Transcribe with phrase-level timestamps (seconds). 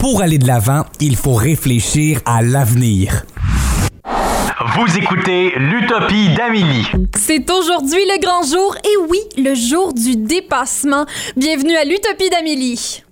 [0.00, 3.22] pour aller de l'avant, il faut réfléchir à l'avenir.
[4.74, 6.86] Vous écoutez l'Utopie d'Amélie.
[7.18, 11.04] C'est aujourd'hui le grand jour, et oui, le jour du dépassement.
[11.36, 13.04] Bienvenue à l'Utopie d'Amélie.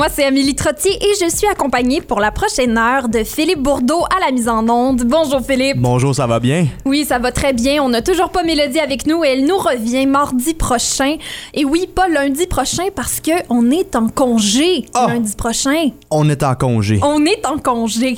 [0.00, 4.02] Moi, c'est Amélie Trottier et je suis accompagnée pour la prochaine heure de Philippe Bourdeau
[4.04, 5.02] à la mise en onde.
[5.04, 5.76] Bonjour Philippe.
[5.76, 6.68] Bonjour, ça va bien?
[6.86, 7.82] Oui, ça va très bien.
[7.82, 11.16] On n'a toujours pas Mélodie avec nous et elle nous revient mardi prochain.
[11.52, 15.08] Et oui, pas lundi prochain parce que on est en congé Ah!
[15.10, 15.90] lundi prochain.
[16.10, 16.98] On est en congé.
[17.02, 18.16] On est en congé.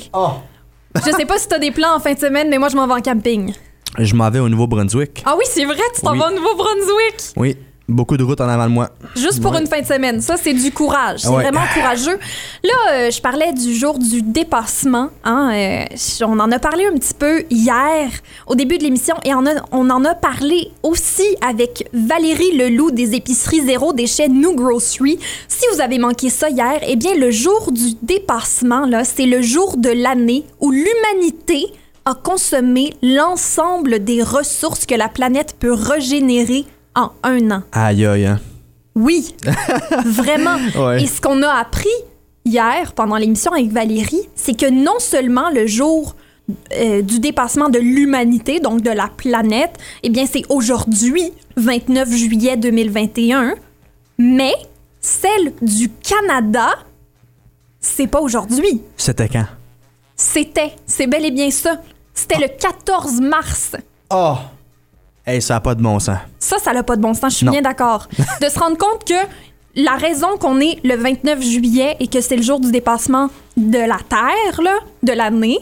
[0.95, 2.87] Je sais pas si t'as des plans en fin de semaine, mais moi je m'en
[2.87, 3.51] vais en camping.
[3.99, 5.21] Je m'en vais au Nouveau-Brunswick.
[5.25, 6.19] Ah oui, c'est vrai, tu t'en Oui.
[6.19, 7.33] vas au Nouveau-Brunswick.
[7.35, 7.57] Oui,
[7.89, 8.89] beaucoup de routes en avant de moi.
[9.15, 9.61] Juste pour Ouais.
[9.61, 10.21] une fin de semaine.
[10.21, 11.19] Ça, c'est du courage.
[11.19, 11.43] C'est Ouais.
[11.43, 12.17] vraiment courageux.
[12.63, 15.09] Là, euh, je parlais du jour du dépassement.
[15.23, 15.85] Hein, euh,
[16.25, 18.09] on en a parlé un petit peu hier,
[18.47, 22.91] au début de l'émission, et on, a- on en a parlé aussi avec Valérie Leloup
[22.91, 25.19] des épiceries zéro déchet New Grocery.
[25.47, 29.41] Si vous avez manqué ça hier, eh bien, le jour du dépassement, là, c'est le
[29.41, 31.67] jour de l'année où l'humanité
[32.05, 36.65] a consommé l'ensemble des ressources que la planète peut régénérer
[36.95, 37.63] en un an.
[37.71, 38.39] Aïe, aïe, hein.
[38.95, 39.35] Oui,
[40.05, 40.57] vraiment.
[40.75, 41.03] Ouais.
[41.03, 41.89] Et ce qu'on a appris
[42.45, 46.15] hier pendant l'émission avec Valérie, c'est que non seulement le jour
[46.73, 52.57] euh, du dépassement de l'humanité, donc de la planète, eh bien c'est aujourd'hui, 29 juillet
[52.57, 53.55] 2021,
[54.17, 54.53] mais
[54.99, 56.69] celle du Canada,
[57.79, 58.81] c'est pas aujourd'hui.
[58.97, 59.45] C'était quand?
[60.15, 61.81] C'était, c'est bel et bien ça.
[62.13, 63.75] C'était le 14 mars.
[64.11, 64.35] Oh!
[65.25, 66.17] Hey, ça a pas de bon sens.
[66.37, 68.09] Ça, ça n'a pas de bon sens, je suis bien d'accord.
[68.41, 69.13] de se rendre compte que
[69.75, 73.79] la raison qu'on est le 29 juillet et que c'est le jour du dépassement de
[73.79, 75.59] la Terre, là, de l'année,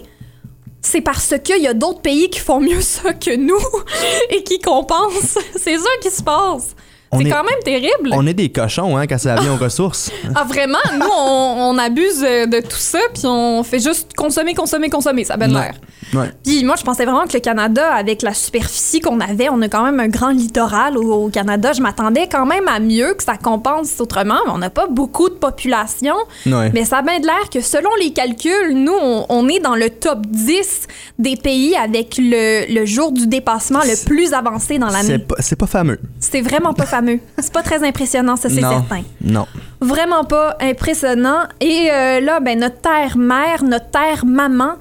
[0.81, 3.61] c'est parce qu'il y a d'autres pays qui font mieux ça que nous
[4.31, 5.37] et qui compensent.
[5.55, 6.75] c'est ça qui se passe.
[7.19, 8.09] C'est est- quand même terrible.
[8.13, 10.11] On est des cochons, hein, quand ça vient aux ressources.
[10.35, 10.77] Ah, vraiment?
[10.97, 15.25] Nous, on, on abuse euh, de tout ça, puis on fait juste consommer, consommer, consommer.
[15.25, 15.47] Ça a Ouais.
[15.47, 15.73] l'air.
[16.13, 16.29] Ouais.
[16.43, 19.67] Puis moi, je pensais vraiment que le Canada, avec la superficie qu'on avait, on a
[19.67, 21.73] quand même un grand littoral au, au Canada.
[21.73, 25.27] Je m'attendais quand même à mieux que ça compense autrement, mais on n'a pas beaucoup
[25.29, 26.15] de population.
[26.45, 26.71] Ouais.
[26.73, 29.75] Mais ça a bien de l'air que selon les calculs, nous, on, on est dans
[29.75, 30.87] le top 10
[31.19, 35.19] des pays avec le, le jour du dépassement le plus avancé dans C'est l'année.
[35.19, 35.99] pas, c'est pas fameux.
[36.19, 37.00] C'est vraiment pas fameux.
[37.39, 39.47] C'est pas très impressionnant, ça, c'est certain Non.
[39.81, 41.43] vraiment pas impressionnant.
[41.59, 44.73] Et euh, là, ben, notre terre-mère, notre terre-maman,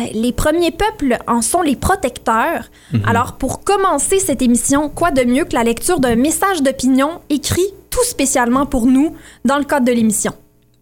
[0.00, 2.70] euh, les premiers peuples en sont les protecteurs.
[3.04, 7.66] Alors, pour commencer cette émission, quoi de mieux que la lecture d'un message d'opinion écrit
[7.90, 9.14] tout spécialement pour nous
[9.44, 10.32] dans le cadre de l'émission?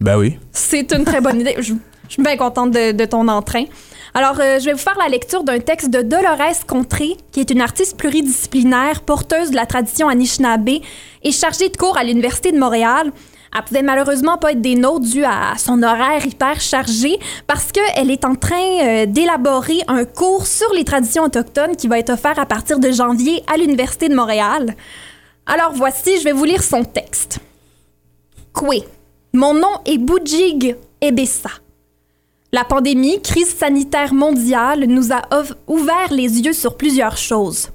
[0.00, 0.38] Ben oui.
[0.52, 1.54] C'est une très bonne idée.
[1.58, 1.72] Je,
[2.08, 3.64] je suis bien contente de, de ton entrain.
[4.19, 7.50] Alors, euh, je vais vous faire la lecture d'un texte de Dolores Contré, qui est
[7.50, 10.71] une artiste pluridisciplinaire, porteuse de la tradition Anishinaabe
[11.22, 13.12] et chargée de cours à l'Université de Montréal.
[13.55, 18.10] Elle pouvait malheureusement pas être des nôtres dû à son horaire hyper chargé parce qu'elle
[18.10, 22.38] est en train euh, d'élaborer un cours sur les traditions autochtones qui va être offert
[22.38, 24.76] à partir de janvier à l'Université de Montréal.
[25.44, 27.41] Alors voici, je vais vous lire son texte.
[28.55, 28.82] Kwe.
[29.34, 31.50] Mon nom est Boudjig Ebessa.
[32.56, 35.21] La pandémie, crise sanitaire mondiale, nous a
[35.67, 37.69] ouvert les yeux sur plusieurs choses.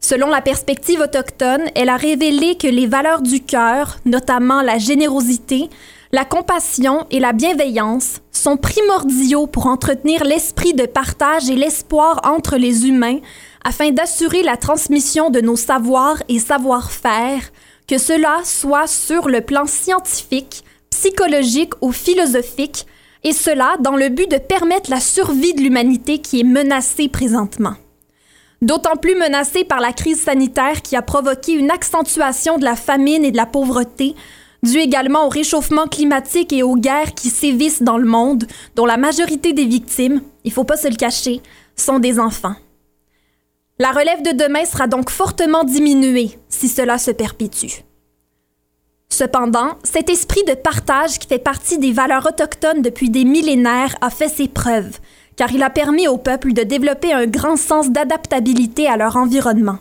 [0.00, 5.70] Selon la perspective autochtone, elle a révélé que les valeurs du cœur, notamment la générosité,
[6.12, 12.58] la compassion et la bienveillance, sont primordiaux pour entretenir l'esprit de partage et l'espoir entre
[12.58, 13.20] les humains
[13.64, 17.40] afin d'assurer la transmission de nos savoirs et savoir-faire,
[17.86, 22.84] que cela soit sur le plan scientifique, psychologique ou philosophique,
[23.24, 27.74] et cela dans le but de permettre la survie de l'humanité qui est menacée présentement.
[28.60, 33.24] D'autant plus menacée par la crise sanitaire qui a provoqué une accentuation de la famine
[33.24, 34.14] et de la pauvreté,
[34.64, 38.96] due également au réchauffement climatique et aux guerres qui sévissent dans le monde, dont la
[38.96, 41.40] majorité des victimes, il faut pas se le cacher,
[41.76, 42.56] sont des enfants.
[43.78, 47.87] La relève de demain sera donc fortement diminuée si cela se perpétue.
[49.18, 54.10] Cependant, cet esprit de partage qui fait partie des valeurs autochtones depuis des millénaires a
[54.10, 54.98] fait ses preuves,
[55.34, 59.78] car il a permis au peuple de développer un grand sens d'adaptabilité à leur environnement.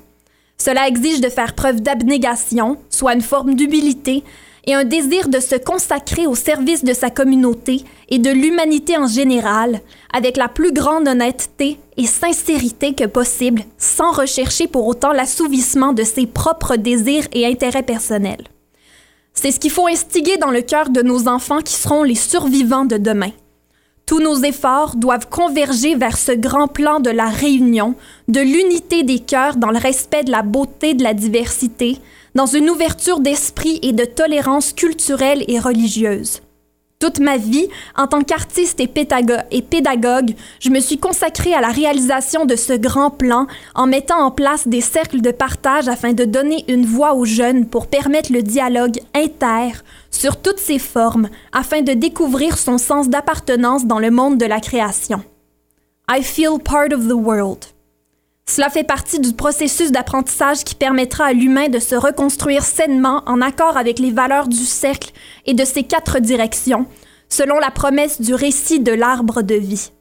[0.57, 4.23] Cela exige de faire preuve d'abnégation, soit une forme d'humilité,
[4.65, 9.07] et un désir de se consacrer au service de sa communauté et de l'humanité en
[9.07, 9.81] général,
[10.11, 16.03] avec la plus grande honnêteté et sincérité que possible, sans rechercher pour autant l'assouvissement de
[16.03, 18.45] ses propres désirs et intérêts personnels.
[19.39, 22.85] C'est ce qu'il faut instiguer dans le cœur de nos enfants qui seront les survivants
[22.85, 23.29] de demain.
[24.07, 27.93] Tous nos efforts doivent converger vers ce grand plan de la réunion,
[28.27, 31.99] de l'unité des cœurs dans le respect de la beauté de la diversité,
[32.33, 36.41] dans une ouverture d'esprit et de tolérance culturelle et religieuse.
[36.99, 41.61] Toute ma vie, en tant qu'artiste et, pédago- et pédagogue, je me suis consacrée à
[41.61, 43.45] la réalisation de ce grand plan
[43.75, 47.67] en mettant en place des cercles de partage afin de donner une voix aux jeunes
[47.67, 49.73] pour permettre le dialogue inter
[50.09, 54.59] sur toutes ses formes afin de découvrir son sens d'appartenance dans le monde de la
[54.59, 55.21] création.
[56.09, 57.65] I feel part of the world.
[58.49, 63.41] Cela fait partie du processus d'apprentissage qui permettra à l'humain de se reconstruire sainement en
[63.41, 65.11] accord avec les valeurs du cercle
[65.45, 66.85] et de ses quatre directions,
[67.27, 69.91] selon la promesse du récit de l'arbre de vie.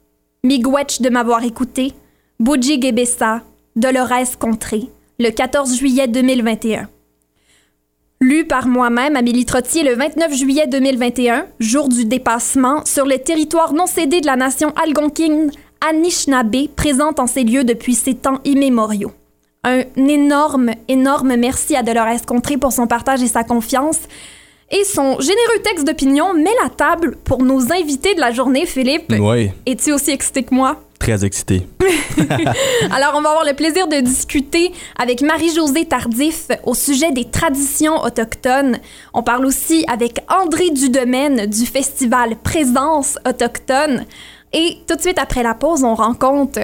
[0.44, 1.92] Miigwech de m'avoir écouté,
[2.38, 3.42] Buji Gebessa,
[3.74, 6.88] Dolores Contré, le 14 juillet 2021.
[8.20, 13.74] Lu par moi-même, Amélie Trottier, le 29 juillet 2021, jour du dépassement, sur le territoire
[13.74, 15.50] non cédé de la nation algonquine
[15.80, 19.12] Anishinaabe, présente en ces lieux depuis ces temps immémoriaux.
[19.64, 23.98] Un énorme, énorme merci à Dolores Contré pour son partage et sa confiance.
[24.70, 29.12] Et son généreux texte d'opinion met la table pour nos invités de la journée, Philippe.
[29.18, 30.80] Oui, Es-tu aussi excité que moi?
[30.98, 31.66] très excité.
[32.90, 38.02] Alors, on va avoir le plaisir de discuter avec Marie-Josée Tardif au sujet des traditions
[38.02, 38.78] autochtones.
[39.14, 44.04] On parle aussi avec André Dudemaine du festival Présence autochtone.
[44.58, 46.60] Et tout de suite après la pause, on rencontre...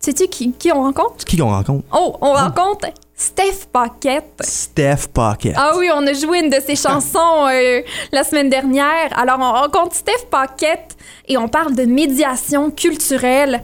[0.00, 1.24] Sais-tu qui, qui on rencontre?
[1.24, 1.84] Qui qu'on rencontre?
[1.96, 4.34] Oh, on rencontre Steph Paquette.
[4.40, 5.54] Steph Pocket.
[5.56, 9.16] Ah oui, on a joué une de ses chansons euh, la semaine dernière.
[9.16, 10.96] Alors, on rencontre Steph Paquette
[11.28, 13.62] et on parle de médiation culturelle.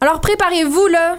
[0.00, 1.16] Alors, préparez-vous, là.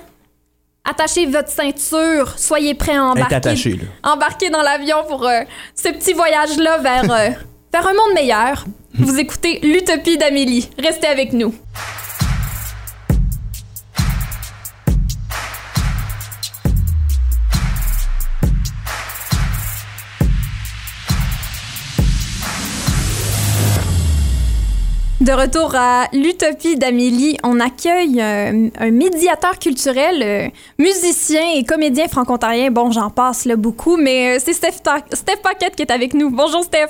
[0.89, 2.39] Attachez votre ceinture.
[2.39, 4.13] Soyez prêts à embarquer, attachée, là.
[4.13, 5.41] embarquer dans l'avion pour euh,
[5.75, 7.29] ce petit voyage-là vers, euh,
[7.71, 8.65] vers un monde meilleur.
[8.94, 10.69] Vous écoutez l'Utopie d'Amélie.
[10.77, 11.53] Restez avec nous.
[25.21, 32.07] De retour à l'Utopie d'Amélie, on accueille euh, un médiateur culturel, euh, musicien et comédien
[32.07, 32.71] franco-ontarien.
[32.71, 36.15] Bon, j'en passe là beaucoup, mais euh, c'est Steph, Ta- Steph Paquette qui est avec
[36.15, 36.31] nous.
[36.31, 36.89] Bonjour Steph.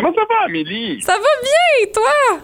[0.00, 1.00] Comment ça va, Amélie?
[1.02, 2.40] Ça va bien, et toi?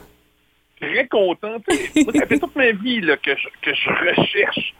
[0.80, 1.56] Très content.
[1.96, 4.74] Moi, ça fait toute ma vie là, que, je, que je recherche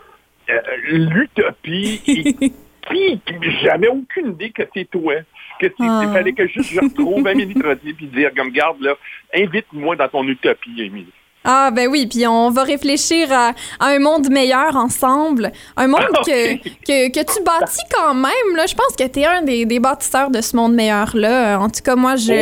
[0.51, 2.01] euh, l'utopie.
[2.07, 2.53] et
[2.87, 5.15] Qui, qui- j'avais aucune idée que c'est toi.
[5.59, 6.03] Que c'est- Ah.
[6.05, 8.95] il fallait que juste je retrouve Amélie Trottier puis dire, comme garde là,
[9.35, 11.07] invite-moi dans ton utopie, Amélie.
[11.47, 15.53] Ah ben oui, puis on va réfléchir à, à un monde meilleur ensemble.
[15.77, 16.61] Un monde Ah, que, ok.
[16.87, 18.57] que, que tu bâtis quand même.
[18.57, 18.65] Là.
[18.67, 21.59] Je pense que tu es un des, des bâtisseurs de ce monde meilleur-là.
[21.61, 22.33] En tout cas, moi, je,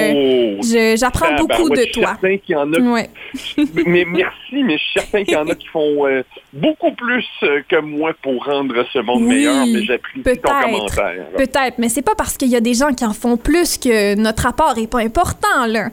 [0.58, 2.06] Oh, je- j'apprends beaucoup ben, ouais, de toi.
[2.20, 3.10] certain qu'il y en a Ouais.
[3.86, 6.22] mais merci, mais je suis certain qu'il y en a qui font euh,
[6.52, 10.60] beaucoup plus euh, que moi pour rendre ce monde Oui, meilleur, mais j'apprécie ton peut-être.
[10.62, 11.26] commentaire.
[11.36, 14.14] Peut-être, mais c'est pas parce qu'il y a des gens qui en font plus que
[14.14, 15.88] notre rapport est pas important, là.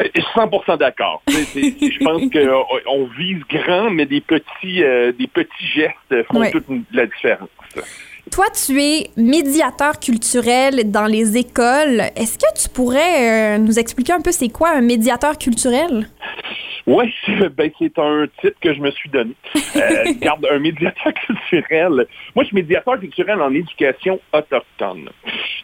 [0.00, 0.04] Euh,
[0.34, 1.22] 100% d'accord.
[1.28, 6.50] Je pense qu'on vise grand, mais des petits, euh, des petits gestes font Ouais.
[6.50, 7.48] toute la différence.
[8.30, 12.02] Toi, tu es médiateur culturel dans les écoles.
[12.16, 16.08] Est-ce que tu pourrais euh, nous expliquer un peu c'est quoi un médiateur culturel?
[16.86, 17.12] Oui,
[17.56, 19.34] ben, c'est un titre que je me suis donné.
[19.76, 22.06] Euh, regarde, un médiateur culturel.
[22.34, 25.10] Moi, je suis médiateur culturel en éducation autochtone.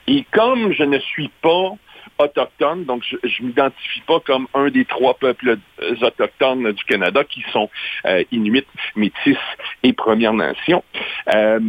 [0.06, 1.72] Et comme je ne suis pas
[2.18, 7.24] autochtone, donc je ne m'identifie pas comme un des trois peuples euh, autochtones du Canada
[7.24, 7.70] qui sont
[8.06, 9.36] euh, Inuits, Métis
[9.82, 10.82] et Premières Nations.
[11.34, 11.60] Euh,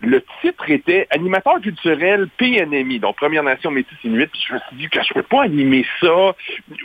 [0.00, 4.28] le titre était animateur culturel PNMI, donc Première Nation Métis Inuit.
[4.30, 6.36] Puis je me suis dit que je peux pas animer ça.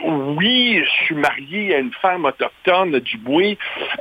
[0.02, 3.56] Oui, je suis marié à une femme autochtone du Boué,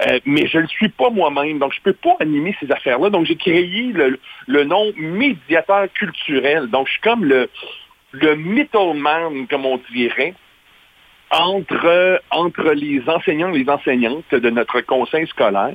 [0.08, 3.10] euh, mais je ne le suis pas moi-même, donc je peux pas animer ces affaires-là.
[3.12, 6.68] Donc j'ai créé le, le nom médiateur culturel.
[6.68, 7.50] Donc je suis comme le,
[8.14, 10.34] le middleman, comme on dirait,
[11.32, 15.74] entre, entre les enseignants et les enseignantes de notre conseil scolaire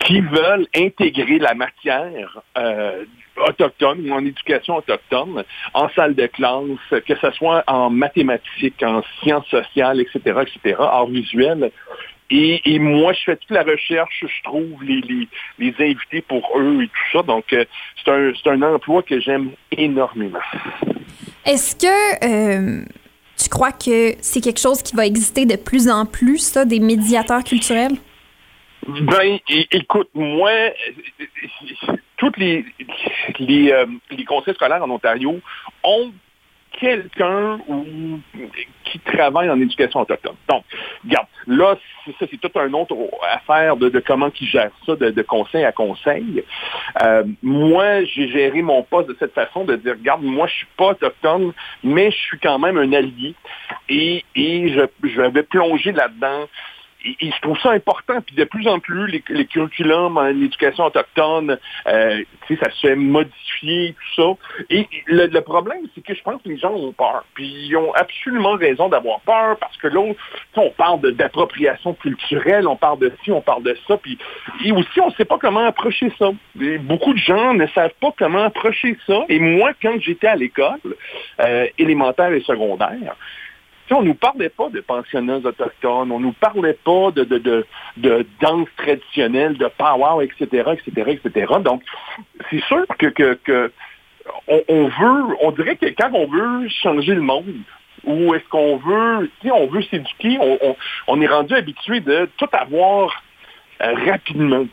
[0.00, 3.04] qui veulent intégrer la matière euh,
[3.36, 9.02] autochtone ou en éducation autochtone en salle de classe, que ce soit en mathématiques, en
[9.20, 11.72] sciences sociales, etc., etc., art visuel.
[12.30, 16.50] Et, et moi, je fais toute la recherche, je trouve les, les, les invités pour
[16.56, 17.22] eux et tout ça.
[17.22, 17.64] Donc, euh,
[18.02, 20.38] c'est un, c'est un emploi que j'aime énormément.
[21.44, 22.84] Est-ce que euh,
[23.36, 26.80] tu crois que c'est quelque chose qui va exister de plus en plus, ça, des
[26.80, 27.96] médiateurs culturels?
[28.86, 29.38] Ben,
[29.70, 32.64] écoute, moi, euh, toutes les
[33.38, 35.40] les, euh, les conseils scolaires en Ontario
[35.84, 36.12] ont
[36.78, 37.58] quelqu'un
[38.84, 40.36] qui travaillent en éducation autochtone.
[40.48, 40.64] Donc,
[41.04, 41.76] regarde, là,
[42.18, 42.94] ça, c'est toute une autre
[43.30, 46.44] affaire de, comment ils gèrent ça de, conseil à conseil.
[47.02, 50.68] Euh, moi, j'ai géré mon poste de cette façon, de dire, regarde, moi, je suis
[50.76, 51.52] pas autochtone,
[51.82, 53.34] mais je suis quand même un allié.
[53.88, 56.46] Et, et je, je vais plonger là-dedans
[57.04, 58.20] et, je trouve ça important.
[58.20, 63.94] Puis de plus en plus, les, curriculums en éducation autochtone, euh, ça se fait modifier,
[63.94, 64.64] tout ça.
[64.70, 67.24] Et le, problème, c'est que je pense que les gens ont peur.
[67.34, 70.00] Puis ils ont absolument raison d'avoir peur parce que là,
[70.56, 73.96] on parle d'appropriation culturelle, on parle de ci, on parle de ça.
[73.96, 74.18] Puis
[74.64, 76.30] et aussi, on ne sait pas comment approcher ça.
[76.80, 79.24] beaucoup de gens ne savent pas comment approcher ça.
[79.28, 80.96] Et moi, quand j'étais à l'école
[81.40, 83.16] euh, élémentaire et secondaire,
[83.92, 87.66] on ne nous parlait pas de pensionnats autochtones, on ne nous parlait pas de, de,
[87.96, 91.52] de, danse traditionnelle, de power, etc., etc., etc.
[91.64, 91.82] Donc,
[92.50, 93.72] c'est sûr que, que,
[94.48, 97.54] on, veut, on dirait que quand on veut changer le monde,
[98.04, 100.38] ou est-ce qu'on veut, si on veut s'éduquer,
[101.06, 103.22] on, est rendu habitué de tout avoir
[103.82, 104.66] euh, rapidement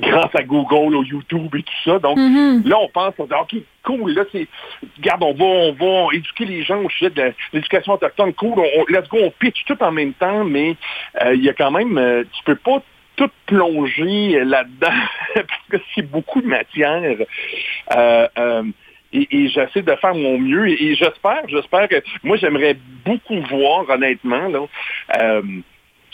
[0.00, 1.98] grâce à Google, au YouTube et tout ça.
[1.98, 2.66] Donc mm-hmm.
[2.68, 4.46] là, on pense, on dit, OK, cool, là, c'est,
[4.96, 8.84] regarde, on va, on va éduquer les gens au sujet de l'éducation autochtone, cool, on,
[8.88, 10.76] let's go, on pitch tout en même temps, mais
[11.22, 12.82] euh, il y a quand même, euh, tu peux pas
[13.16, 14.92] tout plonger là-dedans
[15.34, 17.16] parce que c'est beaucoup de matière.
[17.92, 18.62] Euh,
[19.12, 22.76] et, j'essaie de faire mon mieux et, j'espère, j'espère que moi j'aimerais
[23.06, 24.66] beaucoup voir honnêtement là,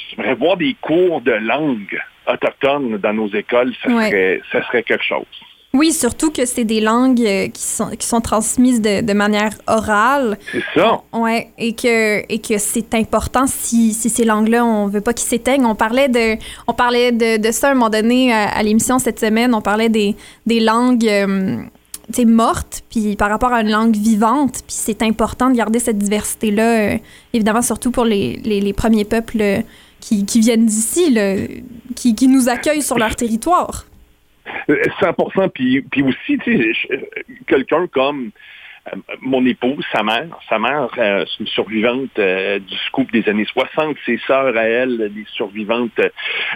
[0.08, 5.04] j'aimerais voir des cours de langue autochtones dans nos écoles, ça, serait, ça serait quelque
[5.04, 5.26] chose.
[5.74, 9.50] Oui, surtout que c'est des langues euh, qui sont, qui sont transmises de, de manière
[9.66, 10.38] orale.
[10.52, 11.02] C'est ça.
[11.12, 15.26] Ouais, et que, et que c'est important si, si ces langues-là, on veut pas qu'ils
[15.26, 15.66] s'éteignent.
[15.66, 16.36] On parlait de,
[16.68, 19.52] on parlait de, de ça à un moment donné à, l'émission cette semaine.
[19.52, 20.14] On parlait des,
[20.46, 21.08] des langues.
[21.08, 21.56] Euh,
[22.26, 26.92] mortes, puis par rapport à une langue vivante, puis c'est important de garder cette diversité-là,
[26.92, 26.98] euh,
[27.32, 29.62] évidemment, surtout pour les, les, les premiers peuples
[30.26, 31.16] qui, viennent d'ici,
[31.96, 33.84] qui, qui nous accueillent sur leur territoire.
[35.00, 37.10] 100 puis, puis aussi, tu sais,
[37.46, 38.30] quelqu'un comme
[38.92, 43.26] euh, mon épouse, sa mère, sa mère, euh, c'est une survivante euh, du scoop des
[43.28, 45.98] années 60, ses sœurs à elle, des survivantes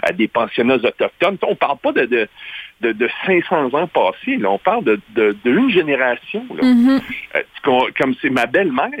[0.03, 1.37] à des pensionnats autochtones.
[1.41, 2.05] On parle pas de,
[2.81, 4.51] de, de, 500 ans passés, là.
[4.51, 6.45] on parle de, de, d'une génération.
[6.55, 6.61] Là.
[6.63, 7.93] Mm-hmm.
[7.97, 8.91] comme c'est ma belle-mère,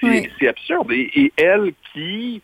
[0.00, 0.90] c'est, absurde.
[0.92, 2.40] Et, et, elle qui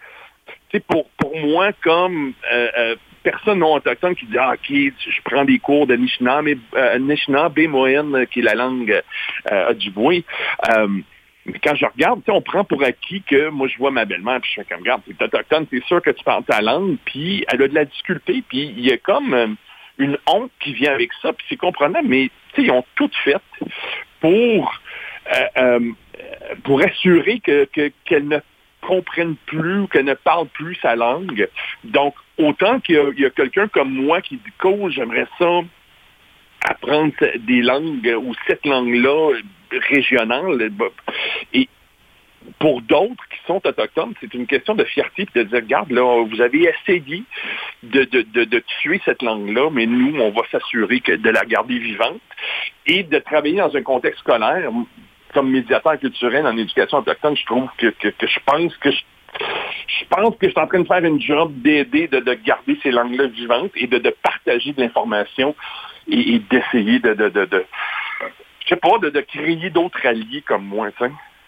[0.86, 5.44] pour, pour moi, comme euh, euh, personne non autochtone qui dit ah, OK, je prends
[5.44, 9.02] des cours de Nishna, mais euh, moyenne, qui est la langue
[9.50, 10.24] euh, du bruit.
[11.46, 14.50] mais quand je regarde, on prend pour acquis que moi, je vois ma belle-mère, puis
[14.54, 17.62] je fais comme, regarde, es autochtone, c'est sûr que tu parles ta langue, puis elle
[17.62, 19.56] a de la difficulté, puis il y a comme
[19.96, 23.36] une honte qui vient avec ça, puis c'est comprenable, mais ils ont tout fait
[24.20, 24.78] pour,
[26.64, 27.66] pour assurer que,
[28.04, 28.38] qu'elle ne
[28.88, 31.46] comprennent plus ou qu'elle ne parle plus sa langue.
[31.84, 35.60] Donc, autant qu'il y a, quelqu'un comme moi qui dit que j'aimerais ça
[36.64, 39.36] apprendre des langues ou cette langue-là
[39.90, 40.70] régionale.
[41.52, 41.68] Et
[42.58, 46.40] pour d'autres qui sont autochtones, c'est une question de fierté de dire, regarde, là, vous
[46.40, 47.24] avez essayé
[47.82, 52.22] de tuer cette langue-là, mais nous, on va s'assurer de la garder vivante
[52.86, 54.70] et de travailler dans un contexte scolaire
[55.32, 60.46] comme médiateur culturel en éducation autochtone, je trouve que, je pense que je, pense que
[60.46, 63.86] je suis en train de faire une job d'aider de, garder ces langues-là vivantes et
[63.86, 65.54] de, partager de l'information
[66.08, 67.64] et, d'essayer de, de, de,
[68.64, 70.88] je sais pas, de, créer d'autres alliés comme moi,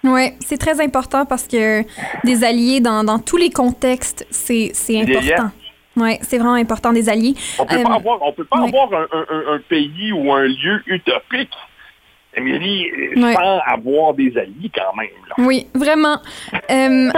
[0.05, 1.83] Oui, c'est très important parce que
[2.25, 5.51] des alliés dans, tous les contextes, c'est important.
[5.97, 7.35] Oui, c'est vraiment important des alliés.
[7.59, 11.51] On peut pas euh, avoir, on peut pas avoir un, pays ou un lieu utopique
[12.37, 15.09] Émilie, sans avoir des alliés quand même.
[15.47, 16.19] Oui, vraiment.
[16.71, 17.11] Euh,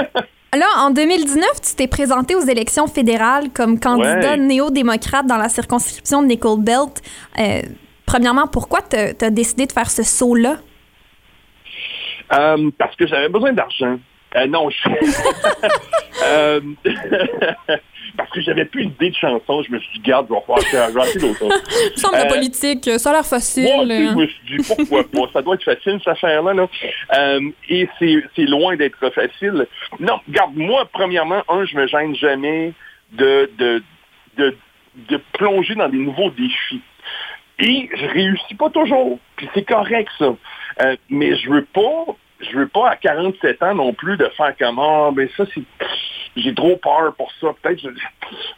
[0.55, 6.23] là, en 2019, tu t'es présenté aux élections fédérales comme candidat néo-démocrate dans la circonscription
[6.23, 7.03] de Nicole Belt.
[7.39, 7.61] Euh,
[8.07, 10.57] premièrement, pourquoi tu as décidé de faire ce saut-là?
[12.33, 13.99] Euh, parce que j'avais besoin d'argent.
[14.49, 14.89] non, je...
[19.11, 22.05] de chanson, je me suis dit, garde, je vais faire rater d'autres choses.
[22.15, 23.65] euh, politique, ça a l'air facile.
[23.65, 25.33] Moi aussi, je me suis dit, pourquoi pas?
[25.33, 26.55] Ça doit être facile, cette affaire-là.
[26.55, 26.69] Là.
[27.15, 29.67] Euh, et c'est loin d'être facile.
[30.01, 32.73] Non, garde, moi, premièrement, un, je me gêne jamais
[33.13, 33.83] de, de,
[34.37, 34.57] de,
[35.09, 36.81] de plonger dans des nouveaux défis.
[37.59, 39.19] Et je réussis pas toujours.
[39.37, 40.35] Puis c'est correct, ça.
[40.83, 44.55] Euh, mais je veux pas je veux pas à 47 ans non plus de faire
[44.59, 45.63] comme ah ben ça c'est
[46.37, 47.49] j'ai trop peur pour ça.
[47.63, 47.89] Peut-être je,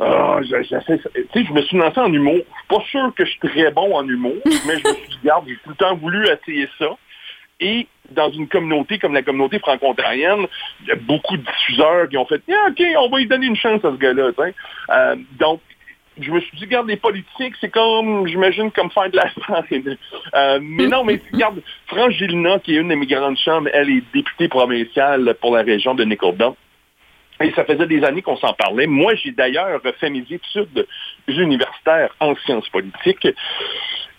[0.00, 2.35] ah, je, je me suis lancé en humour.
[2.35, 5.09] Je suis pas sûr que je suis très bon en humour, mais je me suis
[5.09, 6.91] dit, regarde, j'ai tout le temps voulu essayer ça.
[7.61, 10.47] et dans une communauté comme la communauté franco-ontarienne,
[10.83, 13.47] il y a beaucoup de diffuseurs qui ont fait ah, OK, on va lui donner
[13.47, 14.31] une chance à ce gars-là.
[14.91, 15.61] Euh, donc,
[16.21, 19.97] je me suis dit, regarde, les politiques, c'est comme, j'imagine, comme faire de la scène.
[20.35, 23.90] Euh, mais non, mais regarde, France Gilna, qui est une des mes grandes chambres, elle
[23.90, 26.52] est députée provinciale pour la région de Nicodem.
[27.40, 28.87] Et ça faisait des années qu'on s'en parlait.
[28.87, 30.87] Moi, j'ai d'ailleurs fait mes études
[31.26, 33.26] universitaires en sciences politiques.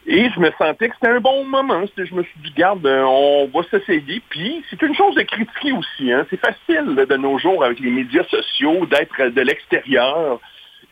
[0.08, 1.84] Et je me sentais que c'était un bon moment.
[1.98, 4.22] Je me suis dit, garde, on va s'essayer.
[4.30, 6.12] Puis c'est une chose de critiquer aussi.
[6.12, 6.28] Hein.
[6.30, 10.40] C'est facile de nos jours avec les médias sociaux d'être de l'extérieur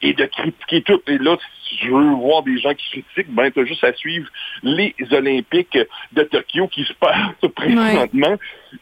[0.04, 1.02] et de critiquer tout.
[1.08, 3.94] Et là, si je veux voir des gens qui critiquent, ben, tu as juste à
[3.94, 4.28] suivre
[4.62, 5.78] les Olympiques
[6.12, 8.36] de Tokyo qui se passent présentement.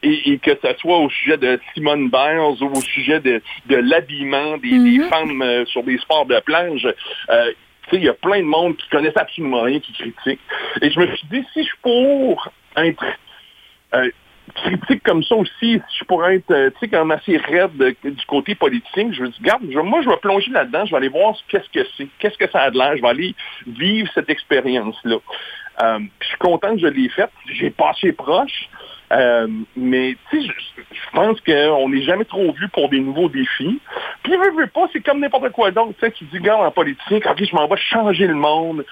[0.03, 4.57] Et, que ce soit au sujet de Simone Biles ou au sujet de, de l'habillement
[4.57, 5.09] des, mm-hmm.
[5.09, 6.87] femmes euh, sur des sports de plage.
[7.29, 7.51] Euh,
[7.93, 10.39] il y a plein de monde qui connaissent absolument rien, qui critiquent.
[10.81, 13.03] Et je me suis dit, si je pour être
[13.93, 14.09] euh,
[14.53, 17.72] critique comme ça aussi, si je pourrais être, euh, tu sais, quand même assez raide
[18.03, 21.10] du côté politique, je me dis, regarde, moi, je vais plonger là-dedans, je vais aller
[21.10, 23.36] voir qu'est-ce que c'est, qu'est-ce que ça a de l'air, je vais aller
[23.67, 25.17] vivre cette expérience-là.
[25.81, 28.70] Euh, je suis content que je l'ai faite, j'ai passé proche,
[29.12, 33.80] euh, mais tu sais, je, pense qu'on n'est jamais trop vu pour des nouveaux défis.
[34.24, 35.94] Puis, veux, veux pas, c'est comme n'importe quoi d'autre.
[36.00, 38.86] Tu sais, tu dis, gars, en politique, OK, je m'en vais changer le monde.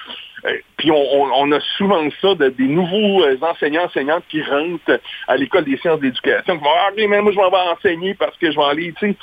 [0.45, 5.35] Euh, puis on, a souvent ça de, des nouveaux euh, enseignants, enseignantes qui rentrent à
[5.35, 8.49] l'école des sciences d'éducation, qui vont ah, mais moi je m'en vais enseigner parce que
[8.49, 9.17] je vais aller, tu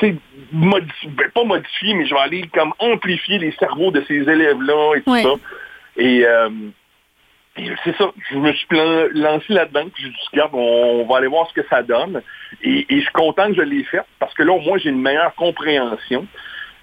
[0.00, 0.16] sais,
[0.52, 4.94] modifier, ben, pas modifier, mais je vais aller comme amplifier les cerveaux de ces élèves-là
[4.96, 5.34] et tout ça.
[5.96, 6.24] Et,
[7.84, 8.66] c'est ça, je me suis
[9.14, 12.22] lancé là-dedans, puis suis dit, regarde, on, va aller voir ce que ça donne.
[12.62, 15.00] Et, je suis content que je l'ai fait, parce que là, au moins, j'ai une
[15.00, 16.26] meilleure compréhension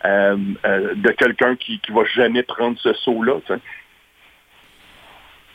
[0.05, 3.35] euh, euh, de quelqu'un qui ne va jamais prendre ce saut-là.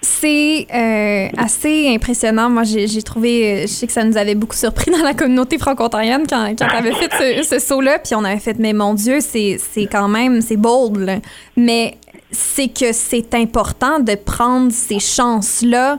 [0.00, 2.50] C'est euh, assez impressionnant.
[2.50, 6.26] Moi, j'ai trouvé, je sais que ça nous avait beaucoup surpris dans la communauté franco-ontarienne
[6.28, 9.58] quand, quand tu avais fait ce, saut-là, puis on avait fait, mais mon Dieu, c'est
[9.90, 11.20] quand même, c'est bold.
[11.56, 11.98] Mais
[12.32, 15.98] c'est que c'est important de prendre ces chances-là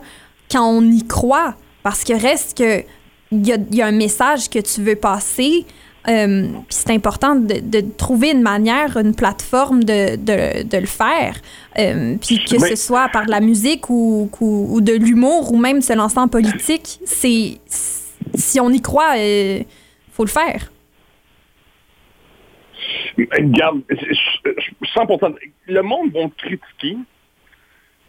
[0.51, 1.55] quand on y croit.
[1.83, 2.83] Parce que reste que
[3.31, 5.65] il y, a, un message que tu veux passer.
[6.07, 11.35] Euh, puis c'est important de, trouver une manière, une plateforme de, le faire.
[11.79, 14.29] Euh, puis que ce soit par la musique ou,
[14.81, 17.59] de l'humour ou même se lancer en politique, c'est
[18.35, 19.63] si on y croit, il euh,
[20.11, 20.72] faut le faire.
[23.17, 23.81] Regarde,
[24.95, 25.35] 100%.
[25.67, 26.97] Le monde va te critiquer,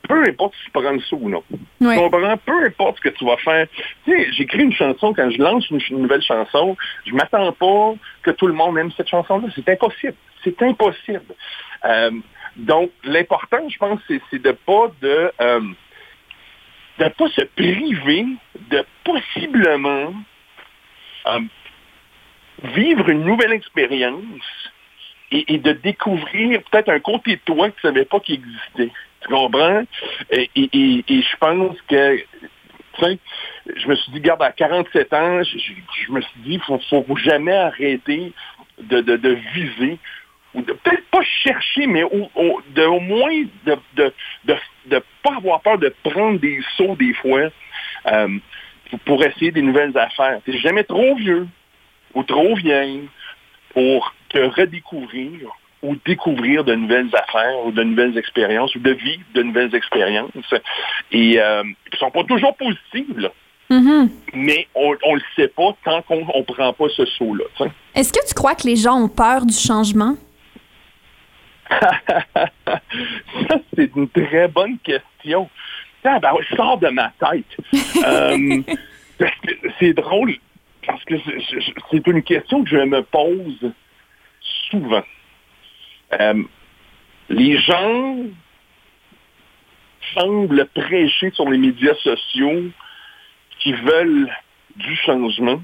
[0.09, 1.43] peu importe si tu prends le saut ou non.
[1.51, 2.37] Tu comprends?
[2.39, 3.67] Peu importe ce que tu vas faire.
[4.05, 8.31] Tu sais, j'écris une chanson, quand je lance une, nouvelle chanson, je m'attends pas que
[8.31, 9.49] tout le monde aime cette chanson-là.
[9.55, 10.15] C'est impossible.
[10.43, 11.23] C'est impossible.
[11.85, 12.11] Euh,
[12.57, 15.61] donc, l'important, je pense, c'est de pas de euh,
[16.99, 18.27] de pas se priver
[18.71, 20.15] de possiblement
[21.27, 21.41] euh,
[22.63, 24.23] vivre une nouvelle expérience
[25.31, 28.93] et, de découvrir peut-être un côté de toi que tu ne savais pas qu'il existait.
[29.21, 29.83] Tu comprends?
[30.31, 33.19] Et, je pense que, tu sais,
[33.77, 37.17] je me suis dit, garde, à 47 ans, je, me suis dit, il ne faut,
[37.17, 38.33] jamais arrêter
[38.79, 39.99] de, viser
[40.55, 43.77] ou de peut-être pas chercher, mais au, au, moins de
[44.87, 47.51] ne pas avoir peur de prendre des sauts des fois
[48.07, 48.29] euh,
[49.05, 50.41] pour, essayer des nouvelles affaires.
[50.45, 51.49] Tu jamais trop vieux
[52.15, 53.09] ou trop vieille
[53.73, 55.51] pour te redécouvrir
[55.83, 60.31] ou découvrir de nouvelles affaires ou de nouvelles expériences ou de vivre de nouvelles expériences.
[61.13, 63.31] Et euh, ne sont pas toujours positives,
[63.71, 64.09] mm-hmm.
[64.33, 67.45] Mais on ne le sait pas tant qu'on ne prend pas ce saut-là.
[67.95, 70.17] Est-ce que tu crois que les gens ont peur du changement?
[71.71, 75.49] Ça, c'est une très bonne question.
[76.05, 77.45] Ah, ben, sort de ma tête.
[78.07, 78.63] euh,
[79.79, 80.35] c'est drôle
[80.87, 81.15] parce que
[81.91, 83.73] c'est une question que je me pose
[84.71, 85.05] souvent.
[86.21, 86.43] Euh,
[87.29, 88.17] les gens
[90.15, 92.65] semblent prêcher sur les médias sociaux
[93.59, 94.31] qui veulent
[94.77, 95.61] du changement.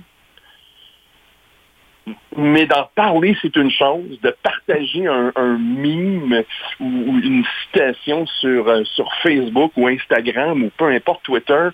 [2.37, 4.19] Mais d'en parler, c'est une chose.
[4.23, 6.43] De partager un, mime
[6.81, 11.69] ou, une citation sur, euh, sur Facebook ou Instagram ou peu importe Twitter,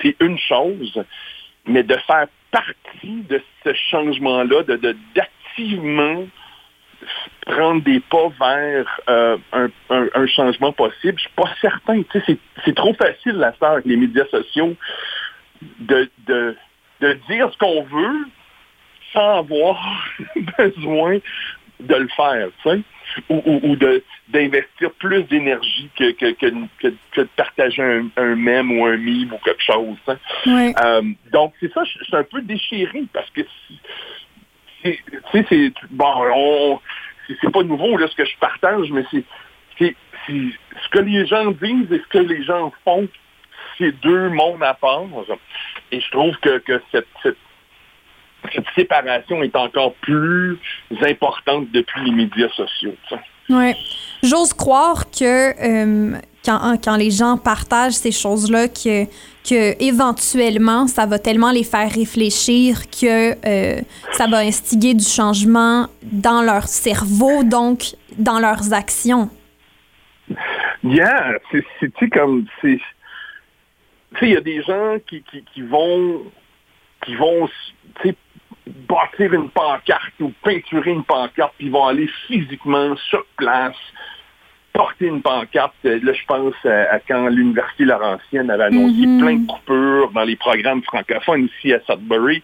[0.00, 1.02] c'est une chose.
[1.66, 6.24] Mais de faire partie de ce changement-là, de d'activement
[7.46, 9.36] prendre des pas vers euh,
[9.90, 12.02] un, changement possible, je suis pas certain.
[12.64, 14.74] C'est trop facile, la faire avec les médias sociaux,
[15.80, 16.56] de, de,
[17.28, 18.26] dire ce qu'on veut
[19.12, 19.78] sans avoir
[20.58, 21.18] besoin
[21.80, 22.48] de le faire.
[23.28, 26.46] Ou, ou- ou de d'investir plus d'énergie que, que, que,
[27.16, 29.96] de partager un, un mème ou un meme ou quelque chose.
[30.08, 30.16] hein.
[30.84, 33.48] Euh, donc, c'est ça, je suis un peu déchiré parce que tu
[35.32, 36.80] sais, c'est, bon, on,
[37.40, 39.24] c'est, pas nouveau, là, ce que je partage, mais c'est,
[39.78, 40.32] c'est, c'est-
[40.82, 43.08] ce que les gens disent et ce que les gens font,
[43.78, 45.02] c'est deux mondes à part.
[45.90, 47.38] Et je trouve que, que cette, cette,
[48.52, 50.58] cette séparation est encore plus
[51.02, 52.94] importante depuis les médias sociaux.
[53.48, 53.74] Ouais.
[54.22, 59.04] J'ose croire que euh, quand, quand les gens partagent ces choses-là, que,
[59.48, 63.80] que éventuellement, ça va tellement les faire réfléchir que euh,
[64.12, 69.28] ça va instiguer du changement dans leur cerveau, donc dans leurs actions.
[70.82, 72.80] Yeah, c'est, comme, c'est,
[74.14, 76.22] tu sais, il y a des gens qui, qui, qui vont,
[77.04, 77.48] qui vont,
[78.66, 83.76] bâtir une pancarte ou peinturer une pancarte, puis ils vont aller physiquement sur place,
[84.72, 85.74] porter une pancarte.
[85.84, 89.20] Euh, Là, je pense à, à quand l'Université Laurentienne avait annoncé Mhm.
[89.20, 92.42] plein de coupures dans les programmes francophones ici à Sudbury.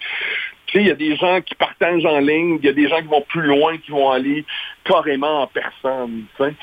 [0.66, 2.88] Tu sais, il y a des gens qui partagent en ligne, il y a des
[2.88, 4.44] gens qui vont plus loin, qui vont aller
[4.84, 6.24] carrément en personne.
[6.36, 6.54] tu sais.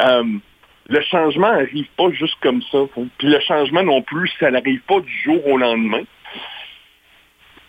[0.00, 0.24] Euh,
[0.90, 2.80] le changement n'arrive pas juste comme ça.
[3.16, 6.02] Puis le changement non plus, ça n'arrive pas du jour au lendemain.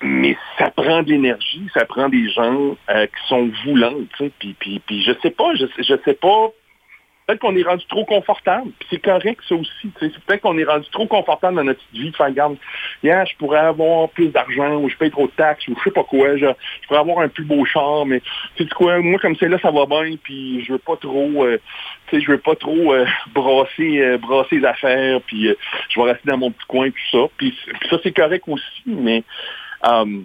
[0.01, 3.95] Mais ça prend de l'énergie, ça prend des gens euh, qui sont voulants.
[4.39, 6.51] Puis, puis, puis je sais pas, je, je sais pas.
[7.25, 8.69] Peut-être qu'on est rendu trop confortable.
[8.77, 9.87] Puis c'est correct, ça aussi.
[9.99, 12.11] Peut-être qu'on est rendu trop confortable dans notre vie.
[12.11, 12.55] de faire, regarde,
[13.01, 15.91] yeah, je pourrais avoir plus d'argent, ou je paye trop de taxes, ou je sais
[15.91, 16.37] pas quoi.
[16.37, 18.21] Je, je pourrais avoir un plus beau char, mais
[18.55, 21.45] tu sais quoi, moi, comme c'est là, ça va bien, puis je veux pas trop,
[21.45, 21.57] euh,
[22.09, 25.49] tu sais, je veux pas trop euh, brasser, brasser les affaires, puis
[25.89, 27.27] je vais rester dans mon petit coin, tout ça.
[27.37, 29.23] Puis, puis ça, c'est correct aussi, mais
[29.87, 30.21] euh,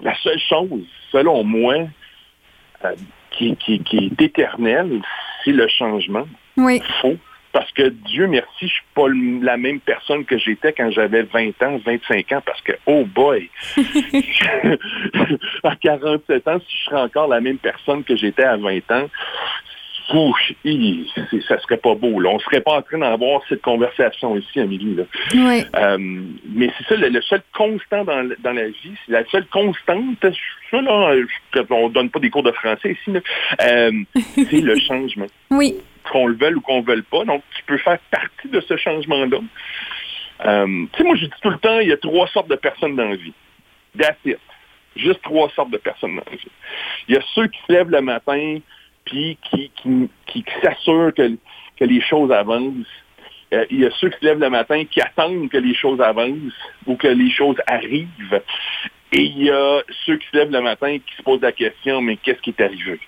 [0.00, 1.74] la seule chose, selon moi,
[2.84, 2.94] euh,
[3.30, 5.02] qui, qui, qui est éternelle,
[5.44, 6.26] c'est le changement.
[6.56, 6.82] Oui.
[7.00, 7.16] Faux.
[7.52, 11.60] Parce que Dieu merci, je suis pas la même personne que j'étais quand j'avais 20
[11.64, 13.50] ans, 25 ans, parce que, oh boy,
[15.64, 19.10] à 47 ans, si je serais encore la même personne que j'étais à 20 ans,
[20.64, 22.20] hi, c'est- ça serait pas beau.
[22.20, 22.30] Là.
[22.30, 24.94] On serait pas en train d'avoir cette conversation ici, Amélie.
[24.94, 25.04] Là.
[25.34, 25.64] Oui.
[25.76, 25.98] Euh,
[26.48, 30.16] mais c'est ça, le, le seul constant dans, dans la vie, c'est la seule constante,
[30.22, 31.14] ça là,
[31.54, 33.20] je- on donne pas des cours de français ici, là,
[33.62, 33.90] euh,
[34.50, 35.26] c'est le changement.
[35.50, 35.74] Oui.
[36.10, 37.24] Qu'on le veuille ou qu'on le veuille pas.
[37.24, 39.38] Donc, tu peux faire partie de ce changement-là.
[40.46, 42.56] Euh, tu sais, moi, je dis tout le temps, il y a trois sortes de
[42.56, 43.34] personnes dans la vie.
[43.98, 44.38] That's it.
[44.96, 46.48] Juste trois sortes de personnes dans la vie.
[47.08, 48.58] Il y a ceux qui se lèvent le matin
[49.04, 51.36] puis qui, qui, qui, qui s'assurent que,
[51.76, 52.86] que les choses avancent.
[53.52, 56.00] Euh, il y a ceux qui se lèvent le matin qui attendent que les choses
[56.00, 56.52] avancent
[56.86, 58.42] ou que les choses arrivent.
[59.12, 62.00] Et il y a ceux qui se lèvent le matin qui se posent la question,
[62.00, 63.00] mais qu'est-ce qui est arrivé?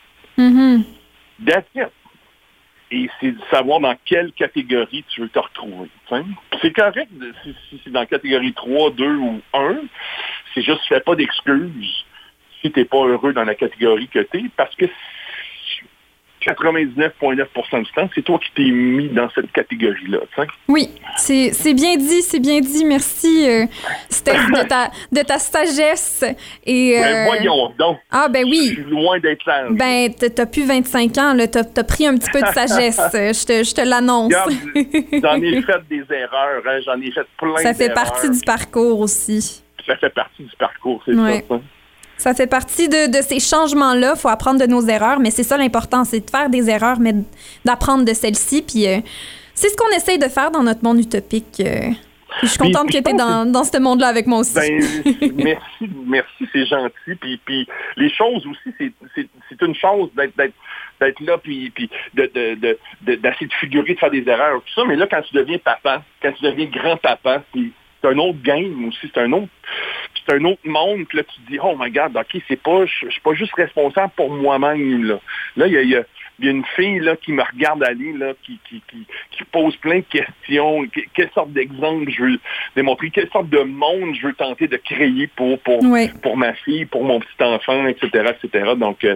[1.47, 1.89] That's it.
[2.91, 5.89] Et c'est de savoir dans quelle catégorie tu veux te retrouver.
[6.61, 7.09] C'est correct
[7.43, 9.77] si, si c'est dans catégorie 3, 2 ou 1.
[10.53, 12.05] C'est juste, fais pas d'excuses
[12.61, 14.87] si tu n'es pas heureux dans la catégorie que tu es, parce que
[16.47, 20.19] 99,9% du temps, c'est toi qui t'es mis dans cette catégorie-là.
[20.69, 22.85] Oui, c'est bien dit, c'est bien dit.
[22.85, 23.67] Merci, euh,
[24.09, 26.25] Steph, de ta, de ta sagesse.
[26.65, 27.99] Et, Ben, euh, voyons donc.
[28.11, 28.67] Ah, ben Je oui.
[28.69, 29.67] suis loin d'être là.
[29.71, 31.47] Ben, t'as plus 25 ans, là.
[31.49, 33.01] T'as t'as pris un petit peu de sagesse.
[33.13, 34.33] Je te, je te l'annonce.
[34.33, 36.63] J'en ai fait des erreurs.
[36.67, 39.63] hein, J'en ai fait plein Ça fait partie du parcours aussi.
[39.87, 41.45] Ça fait partie du parcours, c'est Ouais.
[41.49, 41.57] ça.
[41.57, 41.61] ça.
[42.23, 44.13] Ça fait partie de, de ces changements-là.
[44.15, 47.01] Il faut apprendre de nos erreurs, mais c'est ça l'important, c'est de faire des erreurs,
[47.01, 47.15] mais
[47.65, 48.63] d'apprendre de celles-ci.
[48.63, 48.99] Puis euh,
[49.55, 51.59] c'est ce qu'on essaye de faire dans notre monde utopique.
[51.61, 51.91] euh.
[52.39, 54.39] Puis je suis Puis- contente puis que tu pense dans, dans ce monde-là avec moi
[54.39, 54.55] aussi.
[54.55, 54.81] Ben,
[55.37, 57.15] merci, merci, c'est gentil.
[57.21, 60.55] Puis, puis les choses aussi, c'est, une chose d'être, d'être,
[61.01, 64.63] d'être là, puis, puis de, de, de, de- d'essayer de figurer, de faire des erreurs,
[64.65, 64.87] tout ça.
[64.89, 67.61] Mais là, quand tu deviens papa, quand tu deviens grand-papa, c'est,
[68.03, 69.49] c'est un autre game aussi, c'est un autre,
[70.27, 71.05] c'est un autre monde.
[71.09, 73.35] Puis là, tu te dis, oh my God, ok, c'est pas, je je suis pas
[73.35, 75.21] juste responsable pour moi-même là.
[75.57, 76.05] Là, il y a, il y a-
[76.38, 79.45] il y a une fille là qui me regarde aller là, qui, qui, qui, qui
[79.53, 80.87] pose plein de questions.
[80.88, 82.38] Que- quelle sorte d'exemple je veux
[82.75, 86.09] démontrer, quelle sorte de monde je veux tenter de créer pour pour Oui.
[86.23, 88.73] pour ma fille, pour mon petit enfant, etc., etc.
[88.77, 89.15] Donc euh,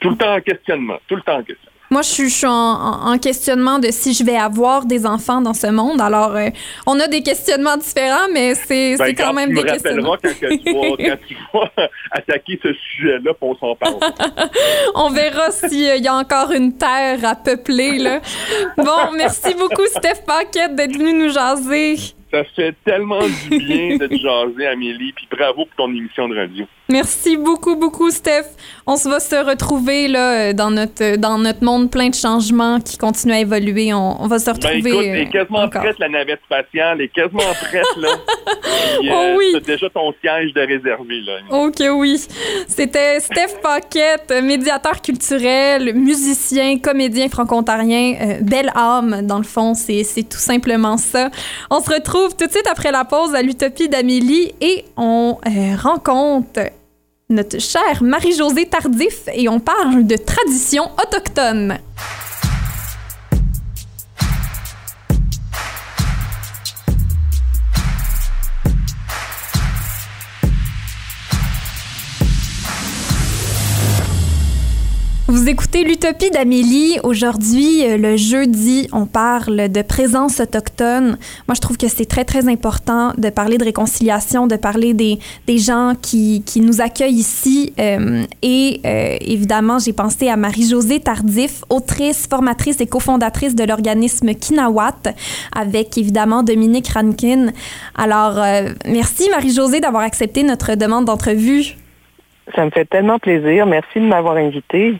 [0.00, 1.70] tout le temps en questionnement, tout le temps en questionnement.
[1.92, 5.06] Moi, je suis, je suis en, en- en questionnement de si je vais avoir des
[5.06, 6.00] enfants dans ce monde.
[6.00, 6.50] Alors, euh,
[6.86, 10.16] on a des questionnements différents, mais c'est Ben, quand même des me questionnements.
[10.22, 13.96] quand, que tu vas, quand tu vas attaquer ce sujet-là, pour on s'en parle.
[14.94, 17.98] On verra s'il y a encore une terre à peupler.
[17.98, 18.20] Là.
[18.76, 21.96] Bon, merci beaucoup, Steph Paquette, d'être venu nous jaser.
[22.32, 26.36] Ça fait tellement du bien de te jaser, Amélie, puis bravo pour ton émission de
[26.36, 26.64] radio.
[26.88, 28.46] Merci beaucoup, beaucoup, Steph.
[28.86, 32.98] On se va se retrouver là, dans, notre, dans notre monde plein de changements qui
[32.98, 33.94] continue à évoluer.
[33.94, 34.78] On, on va se Ben retrouver.
[34.90, 35.82] écoute, elle est euh, quasiment encore.
[35.82, 38.08] prête, la navette spatiale, elle est quasiment prête, là.
[39.00, 39.46] Puis, Oh oui.
[39.52, 41.38] T'as déjà ton siège de réservé, là.
[41.50, 42.20] Ok, oui.
[42.66, 50.02] C'était Steph Paquette, médiateur culturel, musicien, comédien franco-ontarien, euh, belle âme, dans le fond, c'est
[50.04, 51.30] c'est tout simplement ça.
[51.70, 55.76] On se retrouve tout de suite après la pause à l'Utopie d'Amélie et on euh,
[55.76, 56.60] rencontre
[57.28, 61.78] notre chère Marie-Josée Tardif et on parle de tradition autochtone.
[75.50, 77.00] Écoutez l'Utopie d'Amélie.
[77.02, 81.18] Aujourd'hui, euh, le jeudi, on parle de présence autochtone.
[81.48, 85.18] Moi, je trouve que c'est très, très important de parler de réconciliation, de parler des,
[85.48, 87.72] des gens qui, qui nous accueillent ici.
[87.80, 94.34] Euh, et euh, évidemment, j'ai pensé à Marie-Josée Tardif, autrice, formatrice et cofondatrice de l'organisme
[94.34, 95.14] Kinawat,
[95.56, 97.48] avec évidemment Dominique Rankin.
[97.96, 98.38] Alors,
[98.86, 101.74] merci Marie-Josée d'avoir accepté notre demande d'entrevue.
[102.54, 103.66] Ça me fait tellement plaisir.
[103.66, 104.94] Merci de m'avoir invité.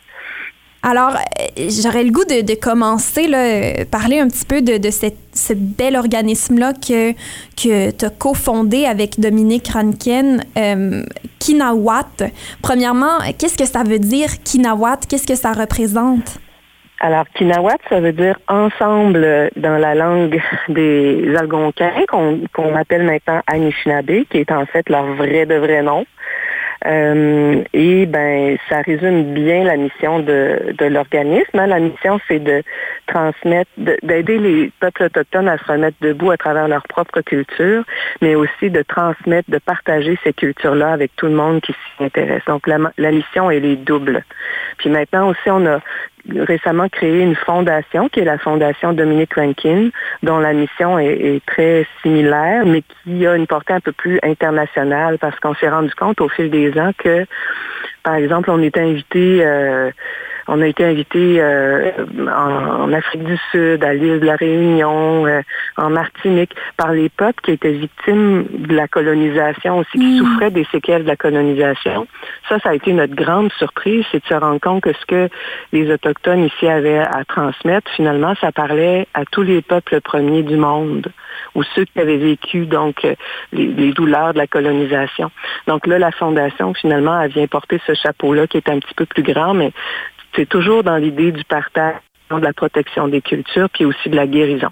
[0.83, 4.79] Alors, euh, j'aurais le goût de, de commencer, là, euh, parler un petit peu de,
[4.79, 11.03] de cette, ce bel organisme-là que, que tu as cofondé avec Dominique Rankin, euh,
[11.39, 12.31] Kinawat.
[12.63, 15.01] Premièrement, qu'est-ce que ça veut dire, Kinawat?
[15.07, 16.39] Qu'est-ce que ça représente?
[17.01, 23.41] Alors, Kinawat, ça veut dire ensemble dans la langue des Algonquins, qu'on qu'on appelle maintenant
[23.47, 26.05] Anishinaabe, qui est en fait leur vrai de vrai nom.
[26.87, 31.59] Euh, et ben, ça résume bien la mission de, de l'organisme.
[31.59, 31.67] hein.
[31.67, 32.63] La mission, c'est de
[33.07, 37.85] transmettre, de- d'aider les peuples autochtones à se remettre debout à travers leur propre culture,
[38.23, 42.43] mais aussi de transmettre, de partager ces cultures-là avec tout le monde qui s'y intéresse.
[42.47, 44.25] Donc, la, la mission, elle est double.
[44.79, 45.81] Puis maintenant aussi, on a
[46.29, 49.91] récemment créé une fondation qui est la fondation Dominique Rankin,
[50.23, 55.19] dont la mission est, très similaire, mais qui a une portée un peu plus internationale
[55.19, 57.27] parce qu'on s'est rendu compte au fil des ans que,
[58.03, 59.91] par exemple, on était invité euh,
[60.49, 65.27] on a été invité euh, en, en Afrique du Sud, à l'île de la Réunion,
[65.27, 65.41] euh,
[65.77, 70.67] en Martinique, par les peuples qui étaient victimes de la colonisation aussi, qui souffraient des
[70.71, 72.07] séquelles de la colonisation.
[72.49, 75.29] Ça, ça a été notre grande surprise, c'est de se rendre compte que ce que
[75.73, 80.57] les Autochtones ici avaient à transmettre, finalement, ça parlait à tous les peuples premiers du
[80.57, 81.11] monde
[81.55, 83.15] ou ceux qui avaient vécu donc euh,
[83.53, 85.31] les, les douleurs de la colonisation.
[85.67, 89.07] Donc là, la Fondation, finalement, elle vient porter ce chapeau-là qui est un petit peu
[89.07, 89.73] plus grand, mais
[90.35, 91.95] c'est toujours dans l'idée du partage,
[92.31, 94.69] de la protection des cultures, puis aussi de la guérison.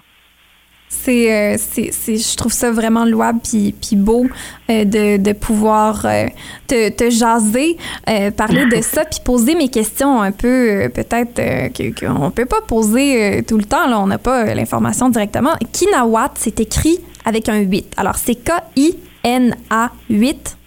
[0.91, 4.25] C'est, euh, c'est, c'est- je trouve ça vraiment louable puis, puis beau
[4.71, 6.25] euh, de, de pouvoir euh,
[6.67, 7.77] te, te jaser,
[8.09, 11.69] euh, parler de ça, puis poser mes questions un peu, euh, peut-être euh,
[11.99, 15.51] qu'on peut pas poser tout le temps, là, on n'a pas l'information directement.
[15.71, 17.93] Kinawat, c'est écrit avec un 8.
[17.97, 20.57] Alors, c'est K-I-N-A 8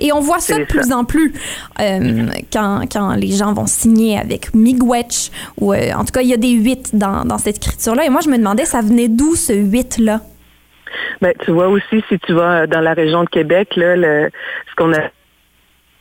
[0.00, 0.96] Et on voit ça de plus ça.
[0.96, 1.32] en plus
[1.80, 6.28] euh, quand, quand les gens vont signer avec Miigwech, ou euh, en tout cas, il
[6.28, 8.04] y a des 8 dans, dans cette écriture-là.
[8.04, 10.20] Et moi, je me demandais, ça venait d'où ce 8-là?
[11.20, 14.30] Ben, tu vois aussi, si tu vas dans la région de Québec, là, le,
[14.70, 15.10] ce qu'on a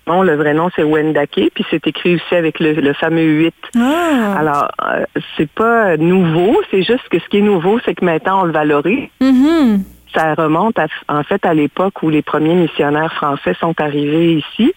[0.08, 3.54] Bon, le vrai nom, c'est Wendake, puis c'est écrit aussi avec le, le fameux 8.
[3.78, 4.36] Ah.
[4.38, 5.04] Alors, euh,
[5.36, 8.54] c'est pas nouveau, c'est juste que ce qui est nouveau, c'est que maintenant, on le
[8.54, 9.10] valorise.
[9.20, 9.84] Mhm.
[10.16, 14.74] Ça remonte à- en fait à l'époque où les premiers missionnaires français sont arrivés ici.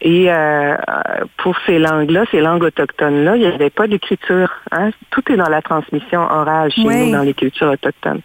[0.00, 0.76] Et euh,
[1.38, 4.48] pour ces langues-là, ces langues autochtones-là, il n'y avait pas d'écriture.
[4.70, 4.90] Hein?
[5.10, 8.20] Tout est dans la transmission orale chez nous, dans les cultures autochtones.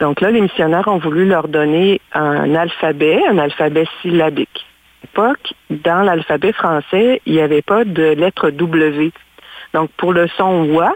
[0.00, 4.66] Donc là, les missionnaires ont voulu leur donner un alphabet, un alphabet syllabique.
[5.04, 9.12] À l'époque, dans l'alphabet français, il n'y avait pas de lettre W.
[9.72, 10.92] Donc pour le son wa,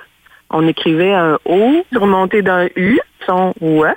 [0.50, 3.94] on écrivait un O surmonté d'un U, son wa.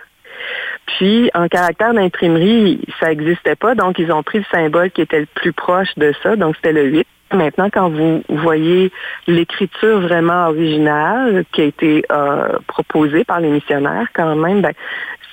[0.97, 5.21] Puis, en caractère d'imprimerie, ça n'existait pas, donc ils ont pris le symbole qui était
[5.21, 7.07] le plus proche de ça, donc c'était le 8.
[7.33, 8.91] Maintenant, quand vous voyez
[9.25, 14.73] l'écriture vraiment originale qui a été euh, proposée par les missionnaires, quand même, ben,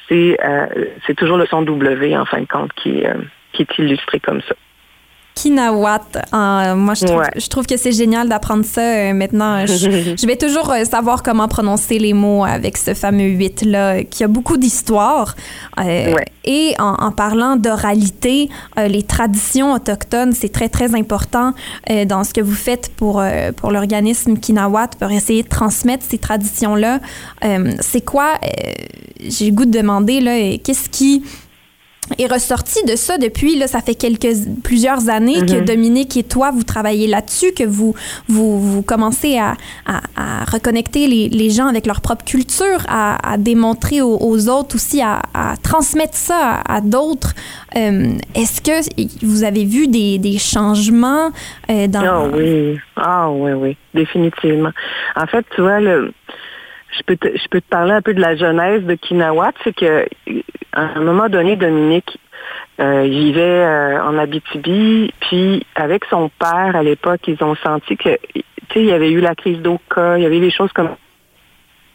[0.08, 0.66] c'est euh,
[1.16, 3.14] toujours le son W, en fin de compte, qui, euh,
[3.52, 4.54] qui est illustré comme ça.
[5.38, 6.00] Kinawat.
[6.34, 7.30] Euh, moi, je trouve, Ouais.
[7.36, 9.64] je trouve que c'est génial d'apprendre ça euh, maintenant.
[9.66, 14.24] Je, je vais toujours euh, savoir comment prononcer les mots avec ce fameux 8-là, qui
[14.24, 15.36] a beaucoup d'histoire.
[15.78, 16.24] Euh, Ouais.
[16.44, 18.48] Et en, en parlant d'oralité,
[18.78, 21.52] euh, les traditions autochtones, c'est très, très important
[21.90, 26.04] euh, dans ce que vous faites pour, euh, pour l'organisme Kinawat, pour essayer de transmettre
[26.08, 27.00] ces traditions-là.
[27.44, 28.48] Euh, c'est quoi, euh,
[29.28, 30.32] j'ai le goût de demander, là,
[30.64, 31.22] qu'est-ce qui
[32.18, 35.64] est ressorti de ça depuis là ça fait quelques plusieurs années que Mhm.
[35.64, 37.94] Dominique et toi vous travaillez là-dessus que vous
[38.28, 39.54] vous, vous commencez à,
[39.86, 44.48] à, à reconnecter les, les gens avec leur propre culture à, à démontrer aux, aux
[44.48, 47.34] autres aussi à, à transmettre ça à, à d'autres
[47.76, 48.76] Euh, est-ce que
[49.24, 51.30] vous avez vu des, des changements
[51.70, 54.70] euh, dans Ah oui, ah oui, oui, définitivement.
[55.14, 56.12] En fait, tu vois, le,
[56.96, 59.74] je peux te, je peux te parler un peu de la genèse de Kinawat, c'est
[59.74, 60.06] que
[60.72, 62.18] à un moment donné, Dominique
[62.80, 68.16] euh, vivait euh, en Abitibi, puis avec son père à l'époque, ils ont senti que,
[68.34, 70.90] tu sais, il y avait eu la crise d'Oka, il y avait des choses comme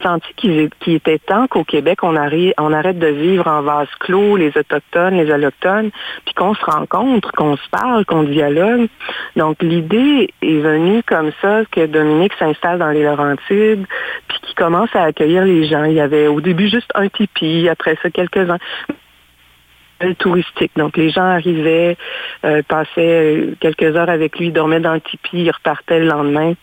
[0.04, 4.36] senti qu'il était temps qu'au Québec, on, arrête, on arrête de vivre en vase clos,
[4.36, 5.89] les Autochtones, les Allochtones,
[6.26, 8.88] puis qu'on se rencontre, qu'on se parle, qu'on dialogue.
[9.36, 13.86] Donc, l'idée est venue comme ça, que Dominique s'installe dans les Laurentides,
[14.28, 15.86] puis qu'il commence à accueillir les gens.
[15.86, 18.60] Il y avait au début juste un tipi, après ça, quelques-uns
[20.12, 20.72] touristique.
[20.76, 21.98] Donc les gens arrivaient,
[22.44, 26.54] euh, passaient euh, quelques heures avec lui, dormaient dans le tipi, ils repartaient le lendemain.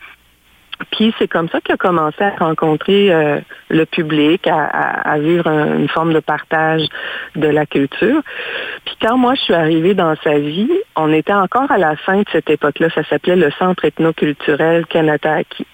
[0.92, 5.18] Puis c'est comme ça qu'il a commencé à rencontrer euh, le public, à, à, à
[5.18, 6.82] vivre un, une forme de partage
[7.36, 8.22] de la culture.
[8.84, 12.18] Puis quand moi je suis arrivée dans sa vie, on était encore à la fin
[12.18, 12.88] de cette époque-là.
[12.94, 15.66] Ça s'appelait le Centre ethnoculturel Kanataki.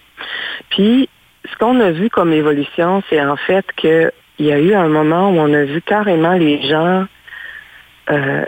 [0.70, 1.08] Puis
[1.50, 5.30] ce qu'on a vu comme évolution, c'est en fait qu'il y a eu un moment
[5.30, 7.06] où on a vu carrément les gens
[8.10, 8.44] euh,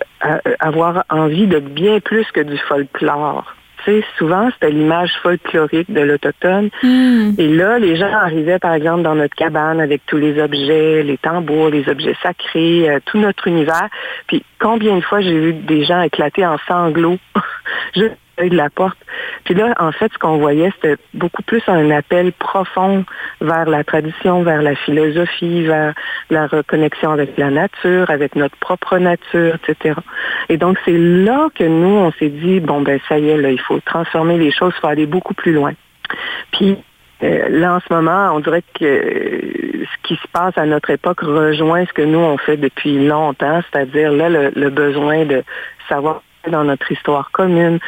[0.61, 3.55] avoir envie de bien plus que du folklore.
[3.85, 6.71] Tu sais, souvent, c'était l'image folklorique de l'Autochtone.
[6.83, 7.33] Mm.
[7.39, 11.19] Et là, les gens arrivaient, par exemple, dans notre cabane avec tous les objets, les
[11.19, 13.89] tambours, les objets sacrés, euh, tout notre univers.
[14.27, 17.19] Puis combien de fois j'ai vu des gens éclater en sanglots?
[18.47, 18.99] de la porte.
[19.45, 23.05] Puis là, en fait, ce qu'on voyait, c'était beaucoup plus un appel profond
[23.41, 25.95] vers la tradition, vers la philosophie, vers
[26.31, 29.95] la reconnexion avec la nature, avec notre propre nature, etc.
[30.49, 33.51] Et donc, c'est là que nous, on s'est dit, bon, ben ça y est, là,
[33.51, 35.73] il faut transformer les choses, il faut aller beaucoup plus loin.
[36.53, 36.77] Puis,
[37.23, 40.91] euh, là, en ce moment, on dirait que euh, ce qui se passe à notre
[40.91, 45.43] époque rejoint ce que nous, on fait depuis longtemps, c'est-à-dire là, le, le besoin de
[45.89, 47.79] savoir dans notre histoire commune,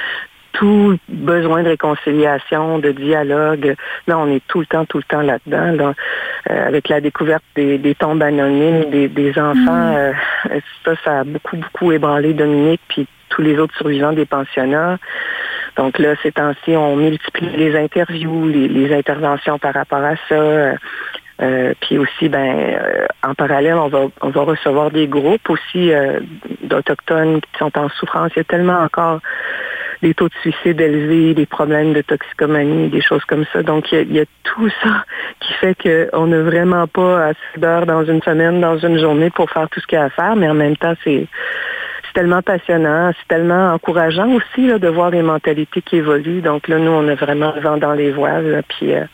[0.61, 3.77] tout besoin de réconciliation, de dialogue.
[4.07, 5.73] Là, on est tout le temps, tout le temps là-dedans.
[5.73, 5.95] Là.
[6.51, 10.13] Euh, avec la découverte des, des tombes anonymes, des, des enfants, euh,
[10.85, 14.99] ça, ça a beaucoup, beaucoup ébranlé Dominique, puis tous les autres survivants des pensionnats.
[15.77, 20.77] Donc là, ces temps-ci, on multiplie les interviews, les, les interventions par rapport à ça.
[21.41, 25.91] Euh, puis aussi, ben, euh, en parallèle, on va, on va recevoir des groupes aussi
[25.91, 26.21] euh,
[26.65, 28.31] d'autochtones qui sont en souffrance.
[28.37, 29.21] Il y a tellement encore
[30.03, 33.63] des taux de suicide élevés, des problèmes de toxicomanie, des choses comme ça.
[33.63, 35.05] Donc, il y y a tout ça
[35.41, 39.51] qui fait qu'on n'a vraiment pas assez d'heures dans une semaine, dans une journée pour
[39.51, 41.27] faire tout ce qu'il y a à faire, mais en même temps, c'est
[42.07, 46.41] c'est tellement passionnant, c'est tellement encourageant aussi là, de voir les mentalités qui évoluent.
[46.41, 49.05] Donc là, nous, on a vraiment le vent dans les voiles, là, puis euh,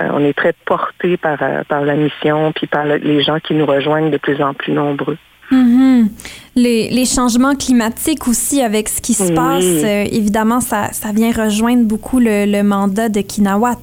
[0.00, 3.40] euh, on est très portés par, euh, par la mission, puis par le- les gens
[3.40, 5.18] qui nous rejoignent de plus en plus nombreux.
[5.50, 6.08] Mhm.
[6.56, 9.34] Les, les changements climatiques aussi avec ce qui se Oui.
[9.34, 13.78] passe, euh, évidemment, ça, ça vient rejoindre beaucoup le, le mandat de Kinawat.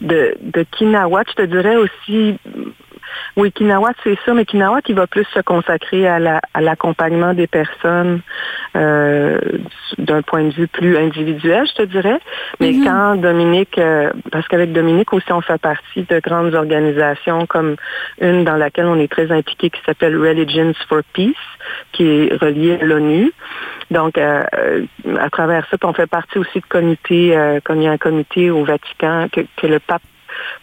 [0.00, 2.36] de, de Kinawat, je te dirais aussi,
[3.36, 7.34] oui, Kinawat, c'est ça, mais Kinawat, qui va plus se consacrer à la- à l'accompagnement
[7.34, 8.20] des personnes
[8.74, 9.38] euh,
[9.98, 12.18] d'un point de vue plus individuel, je te dirais.
[12.60, 12.84] Mais Mhm.
[12.84, 17.76] quand Dominique, euh, parce qu'avec Dominique aussi, on fait partie de grandes organisations comme
[18.20, 21.34] une dans laquelle on est très impliqué qui s'appelle Religions for Peace,
[21.92, 23.32] qui est reliée à l'ONU.
[23.90, 24.44] Donc, euh,
[25.18, 28.50] à travers ça, on fait partie aussi de comités, comme il y a un comité
[28.50, 30.02] au Vatican que, que le pape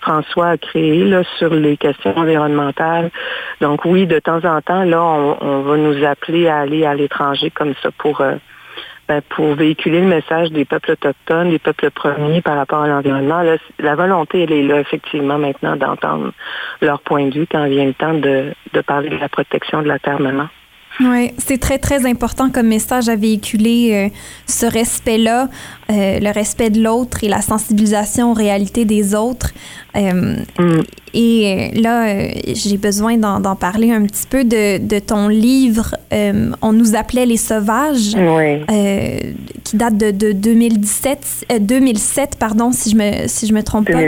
[0.02, 1.04] François a créé
[1.38, 3.12] sur les questions environnementales.
[3.62, 7.50] Donc oui, de temps en temps, là, on, va nous appeler à aller à l'étranger
[7.50, 8.36] comme ça pour euh,
[9.08, 13.44] ben, pour véhiculer le message des peuples autochtones, des peuples premiers par rapport à l'environnement.
[13.80, 16.32] La volonté, elle est là, effectivement, maintenant, d'entendre
[16.82, 19.90] leur point de vue quand vient le temps de, de parler de la protection de
[19.90, 20.48] la Terre-maman.
[21.00, 24.10] Oui, c'est très, très important comme message à véhiculer, euh,
[24.48, 25.50] ce respect-là,
[25.90, 29.52] euh, le respect de l'autre et la sensibilisation aux réalités des autres.
[29.96, 30.82] Euh, Mm.
[31.16, 35.28] Et euh, là, euh, j'ai besoin d'en d'en parler un petit peu de, de ton
[35.28, 38.64] livre euh, On nous appelait les sauvages, Oui.
[38.72, 39.18] euh,
[39.64, 43.92] qui date de, de 2017, euh, 2007, pardon, si je me, si je me trompe
[43.92, 44.00] pas.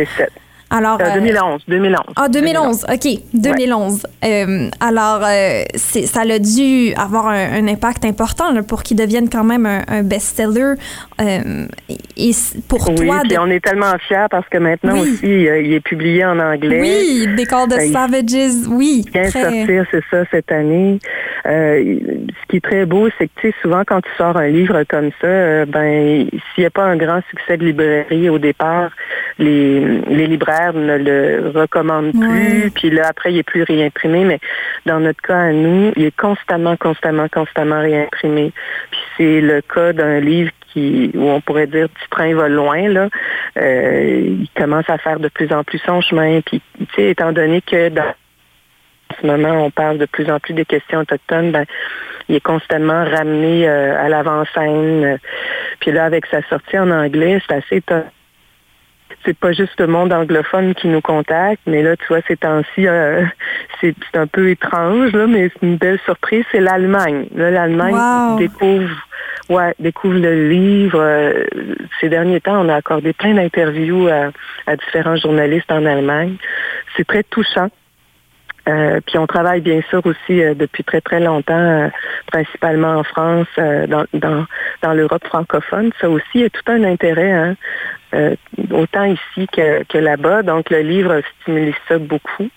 [0.71, 0.71] 2007.
[0.71, 2.03] Alors, Euh, euh, 2011, 2011.
[2.15, 4.07] Ah, 2011, OK, 2011.
[4.23, 9.29] Euh, alors, euh, ça a dû avoir un, un impact important là, pour qu'il devienne
[9.29, 10.73] quand même un, un best-seller.
[11.21, 11.65] Euh,
[12.17, 12.31] et
[12.67, 15.01] pour Oui, toi, de- on est tellement fiers parce que maintenant Oui.
[15.13, 16.81] aussi, euh, il est publié en anglais.
[16.81, 19.03] oui, They Call the Ben, il- Savages, oui.
[19.05, 20.99] Il vient de très- sortir, c'est ça, cette année.
[21.45, 21.97] Euh,
[22.41, 24.83] ce qui est très beau, c'est que, tu sais, souvent, quand tu sors un livre
[24.89, 28.89] comme ça, euh, ben, s'il n'y a pas un grand succès de librairie au départ,
[29.37, 34.39] les, les libraires ne le recommandent plus, puis là, après, il n'est plus réimprimé, mais
[34.85, 38.51] dans notre cas, à nous, il est constamment, constamment, constamment réimprimé.
[38.91, 42.87] Puis c'est le cas d'un livre qui, où on pourrait dire du train va loin,
[42.89, 43.09] là.
[43.57, 47.31] Euh, il commence à faire de plus en plus son chemin, puis, tu sais, étant
[47.31, 48.13] donné que dans
[49.11, 51.65] en ce moment, on parle de plus en plus des questions autochtones, ben,
[52.27, 55.19] il est constamment ramené euh, à l'avant-scène.
[55.79, 58.09] Puis là, avec sa sortie en anglais, c'est assez étonnant.
[59.23, 62.87] C'est pas juste le monde anglophone qui nous contacte, mais là, tu vois, ces temps-ci,
[62.87, 63.23] euh,
[63.81, 67.27] c'est un peu étrange, là, mais c'est une belle surprise, c'est l'Allemagne.
[67.35, 68.37] Là, l'Allemagne Wow.
[68.37, 68.95] découvre,
[69.49, 70.99] ouais, découvre le livre.
[71.01, 71.45] Euh,
[71.99, 74.31] ces derniers temps, on a accordé plein d'interviews à,
[74.67, 76.35] à différents journalistes en Allemagne.
[76.95, 77.69] C'est très touchant.
[78.67, 81.87] Euh, puis on travaille bien sûr aussi euh, depuis très très longtemps, euh,
[82.31, 84.45] principalement en France, dans, dans,
[84.81, 85.91] dans l'Europe francophone.
[86.01, 87.55] Ça aussi, il y a tout un intérêt, hein,
[88.15, 88.35] euh,
[88.71, 90.41] autant ici que, que là-bas.
[90.43, 92.49] Donc le livre stimule ça beaucoup.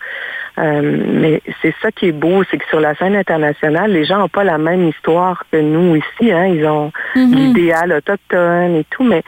[0.58, 4.18] Euh, mais c'est ça qui est beau, c'est que sur la scène internationale, les gens
[4.18, 6.32] n'ont pas la même histoire que nous ici.
[6.32, 6.46] Hein.
[6.46, 7.32] Ils ont Mhm.
[7.34, 9.22] l'idéal autochtone et tout, mais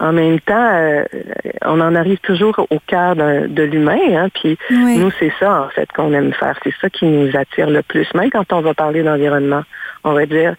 [0.00, 1.04] en même temps, euh,
[1.64, 3.96] on en arrive toujours au cœur de l'humain.
[4.16, 4.58] Hein, puis
[4.98, 6.58] nous, c'est ça, en fait, qu'on aime faire.
[6.62, 8.06] C'est ça qui nous attire le plus.
[8.14, 9.62] Même quand on va parler d'environnement,
[10.04, 10.56] on va dire,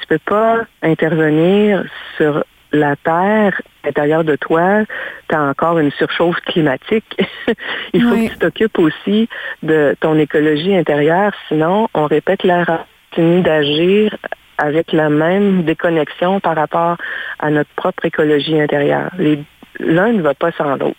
[0.00, 1.84] tu peux pas intervenir
[2.16, 2.44] sur
[2.78, 4.84] la Terre, à l'intérieur de toi,
[5.28, 7.16] tu as encore une surchauffe climatique.
[7.92, 8.28] Il faut Oui.
[8.28, 9.28] que tu t'occupes aussi
[9.62, 12.86] de ton écologie intérieure, sinon on répète l'erreur.
[13.10, 14.16] Continue d'agir
[14.58, 16.96] avec la même déconnexion par rapport
[17.38, 19.10] à notre propre écologie intérieure.
[19.80, 20.96] L'un ne va pas sans l'autre.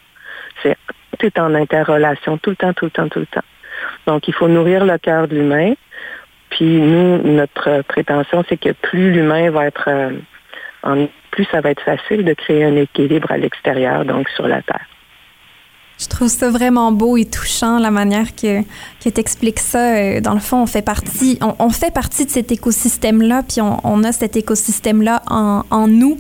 [0.64, 0.76] C'est
[1.18, 3.44] tout est en interrelation tout le temps, tout le temps, tout le temps.
[4.06, 5.74] Donc, il faut nourrir le cœur de l'humain.
[6.50, 10.12] Puis nous, notre prétention, c'est que plus l'humain va être euh,
[10.84, 11.08] en
[11.38, 14.88] plus ça va être facile de créer un équilibre à l'extérieur, donc sur la Terre.
[16.00, 19.96] Je trouve ça vraiment beau et touchant, la manière que, que tu expliques ça.
[19.96, 24.04] Euh, Dans le fond, on fait partie, on, fait partie de cet écosystème-là, puis on,
[24.04, 26.20] a cet écosystème-là en nous.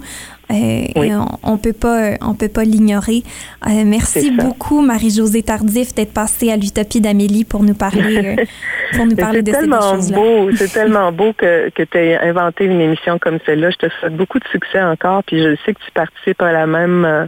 [0.50, 1.12] Euh, Oui.
[1.14, 3.24] on, on peut pas, on peut pas l'ignorer.
[3.68, 8.44] Euh, merci beaucoup, Marie-Josée Tardif, d'être passée à l'Utopie d'Amélie pour nous parler, euh,
[8.96, 10.18] pour nous parler de ces choses-là.
[10.18, 13.72] beau, c'est tellement beau que, que tu aies inventé une émission comme celle-là.
[13.72, 16.66] Je te souhaite beaucoup de succès encore, puis je sais que tu participes à la
[16.66, 17.28] même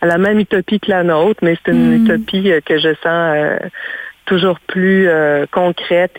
[0.00, 2.04] à la même utopie que la nôtre, mais c'est une Mm.
[2.04, 3.60] utopie que je sens
[4.26, 5.08] toujours plus
[5.52, 6.14] concrète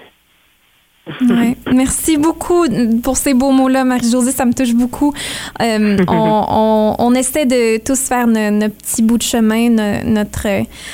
[1.22, 1.56] Ouais.
[1.74, 2.66] Merci beaucoup
[3.04, 4.32] pour ces beaux mots-là, Marie-Josée.
[4.32, 5.14] Ça me touche beaucoup.
[5.62, 10.04] Euh, on, on, on essaie de tous faire no- notre petit bout de chemin, no-
[10.06, 10.48] notre.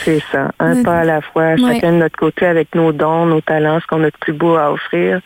[0.03, 1.73] C'est ça, un pas à la fois, Ouais.
[1.75, 4.55] chacun de notre côté avec nos dons, nos talents, ce qu'on a de plus beau
[4.55, 5.21] à offrir.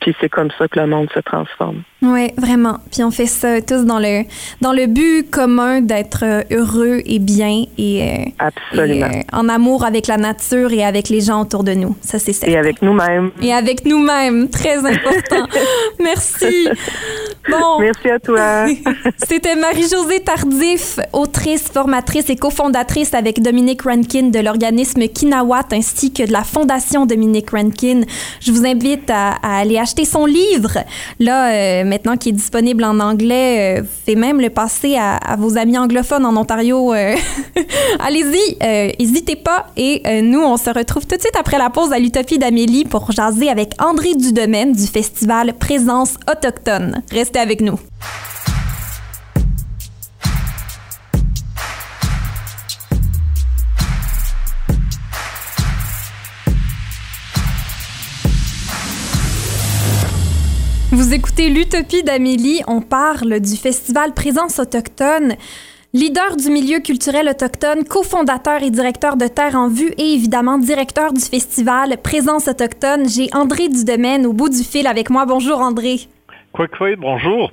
[0.00, 1.82] Puis c'est comme ça que le monde se transforme.
[2.02, 2.78] Oui, vraiment.
[2.90, 4.24] Puis on fait ça tous dans le,
[4.62, 9.06] dans le but commun d'être euh, heureux et bien et, euh, Absolument.
[9.10, 11.94] et, euh, en amour avec la nature et avec les gens autour de nous.
[12.00, 12.54] Ça, c'est certain.
[12.54, 13.30] Et avec nous-mêmes.
[13.42, 14.48] Et avec nous-mêmes.
[14.48, 15.46] Très important.
[16.00, 16.68] Merci.
[17.48, 17.78] Bon.
[17.80, 18.66] Merci à toi.
[19.28, 26.24] C'était Marie-Josée Tardif, autrice, formatrice et cofondatrice avec Dominique Rankin de l'organisme Kinawat ainsi que
[26.26, 28.02] de la Fondation Dominique Rankin.
[28.40, 30.78] Je vous invite à, à aller acheter son livre.
[31.18, 35.36] Là, euh, maintenant qui est disponible en anglais, euh, pouvez même le passer à, à
[35.36, 36.92] vos amis anglophones en Ontario.
[36.92, 37.14] euh.
[38.00, 39.66] Allez-y, euh, n'hésitez pas.
[39.76, 42.84] Et euh, nous, on se retrouve tout de suite après la pause à l'Utopie d'Amélie
[42.84, 47.02] pour jaser avec André Dudemaine du festival Présence autochtone.
[47.10, 47.78] Restez avec nous.
[60.92, 62.62] Vous écoutez l'Utopie d'Amélie.
[62.66, 65.36] On parle du festival Présence autochtone.
[65.92, 71.12] Leader du milieu culturel autochtone, cofondateur et directeur de Terre en Vue et évidemment directeur
[71.12, 75.26] du festival Présence autochtone, j'ai André Dudemaine au bout du fil avec moi.
[75.26, 76.06] Bonjour André.
[76.52, 76.66] Quoi,
[76.98, 77.52] bonjour.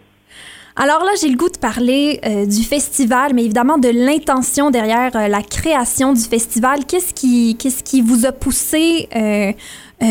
[0.76, 5.16] Alors là, j'ai le goût de parler euh, du festival, mais évidemment de l'intention derrière
[5.16, 6.86] euh, la création du festival.
[6.86, 9.52] Qu'est-ce qui, vous a poussé, euh,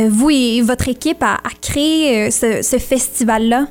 [0.09, 3.67] vous et votre équipe, à, créer ce festival-là?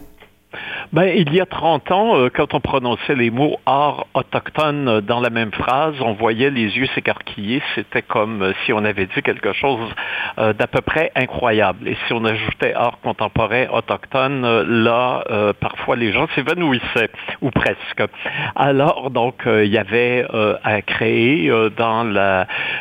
[0.94, 5.02] Ben, il y a 30 ans, euh, quand on prononçait les mots art autochtone euh,
[5.02, 7.62] dans la même phrase, on voyait les yeux s'écarquiller.
[7.76, 9.90] C'était comme euh, si on avait dit quelque chose
[10.38, 11.88] d'à peu près incroyable.
[11.88, 15.24] Et si on ajoutait art contemporain autochtone, là,
[15.62, 17.10] parfois les gens s'évanouissaient,
[17.42, 18.04] ou presque.
[18.56, 20.26] Alors, donc, il y avait
[20.64, 21.50] à créer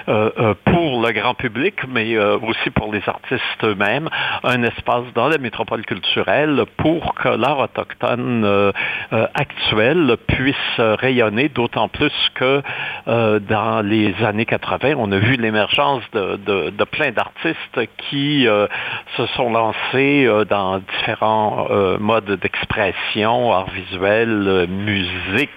[0.07, 4.09] pour le grand public, mais aussi pour les artistes eux-mêmes,
[4.43, 8.73] un espace dans la métropole culturelle pour que l'art autochtone euh,
[9.13, 9.27] euh,
[11.01, 12.63] rayonner, d'autant plus que
[13.09, 18.67] euh, dans les années 80, on a vu l'émergence de, de- plein d'artistes qui euh,
[19.17, 21.67] se sont lancés dans différents
[21.99, 25.51] modes d'expression, art visuel, musique,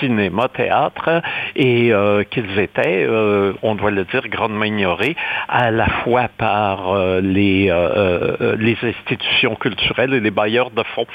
[0.00, 1.22] cinéma, théâtre,
[1.56, 5.16] et euh, qu'ils étaient, euh, on doit le dire, grandement ignorés,
[5.48, 11.06] à la fois par euh, les, euh, euh, institutions culturelles et les bailleurs de fonds.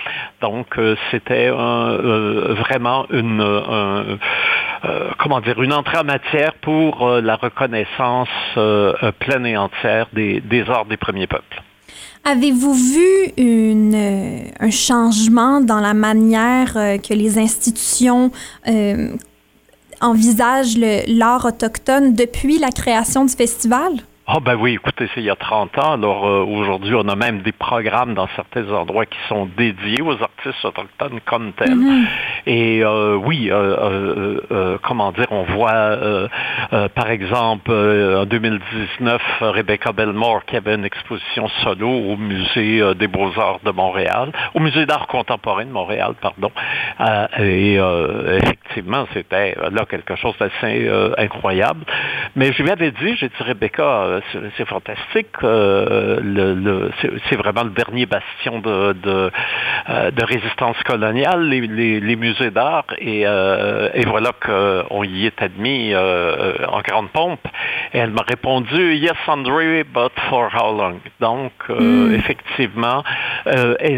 [0.42, 4.18] Donc, euh, c'était euh, vraiment une, euh,
[5.72, 10.86] entrée en matière pour euh, la reconnaissance euh, euh, pleine et entière des, des arts
[10.86, 11.62] des premiers peuples.
[12.26, 18.32] Avez-vous vu euh, un changement dans la manière euh, que les institutions
[18.66, 19.10] euh,
[20.00, 24.04] envisagent l'art autochtone depuis la création du festival?
[24.26, 25.94] Ah ben oui, écoutez, c'est il y a 30 ans.
[25.96, 30.14] Alors euh, aujourd'hui, on a même des programmes dans certains endroits qui sont dédiés aux
[30.14, 31.78] artistes autochtones comme tels.
[32.46, 35.98] Et euh, oui, euh, comment dire, on voit
[36.96, 43.60] par exemple en 2019 Rebecca Belmore qui avait une exposition solo au musée des Beaux-Arts
[43.66, 46.52] de Montréal, au musée d'art contemporain de Montréal, pardon.
[47.40, 51.84] Et effectivement, c'était là quelque chose d'assez incroyable.
[52.38, 56.92] Mais je lui avais dit, j'ai dit Rebecca, euh, c'est fantastique, euh, le, le-
[57.30, 59.32] c'est vraiment le dernier bastion de, de,
[59.90, 65.26] euh, de résistance coloniale, les, les- les musées d'art, et, euh, et voilà qu'on y
[65.26, 67.46] est admis en grande pompe.
[67.94, 71.00] Et elle m'a répondu, Yes, André, but for how long?
[71.20, 73.04] Donc, euh, effectivement,
[73.80, 73.98] et,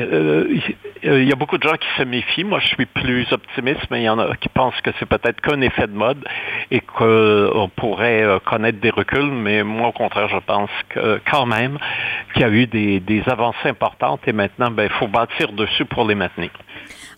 [1.06, 2.44] il y a beaucoup de gens qui se méfient.
[2.44, 5.40] Moi, je suis plus optimiste, mais il y en a qui pensent que c'est peut-être
[5.40, 6.26] qu'un effet de mode
[6.72, 11.46] et qu'on pourrait euh, connaître des reculs, mais moi, au contraire, je pense que quand
[11.46, 11.78] même
[12.34, 16.06] qu'il y a eu des, avancées importantes et maintenant, ben, il faut bâtir dessus pour
[16.06, 16.50] les maintenir.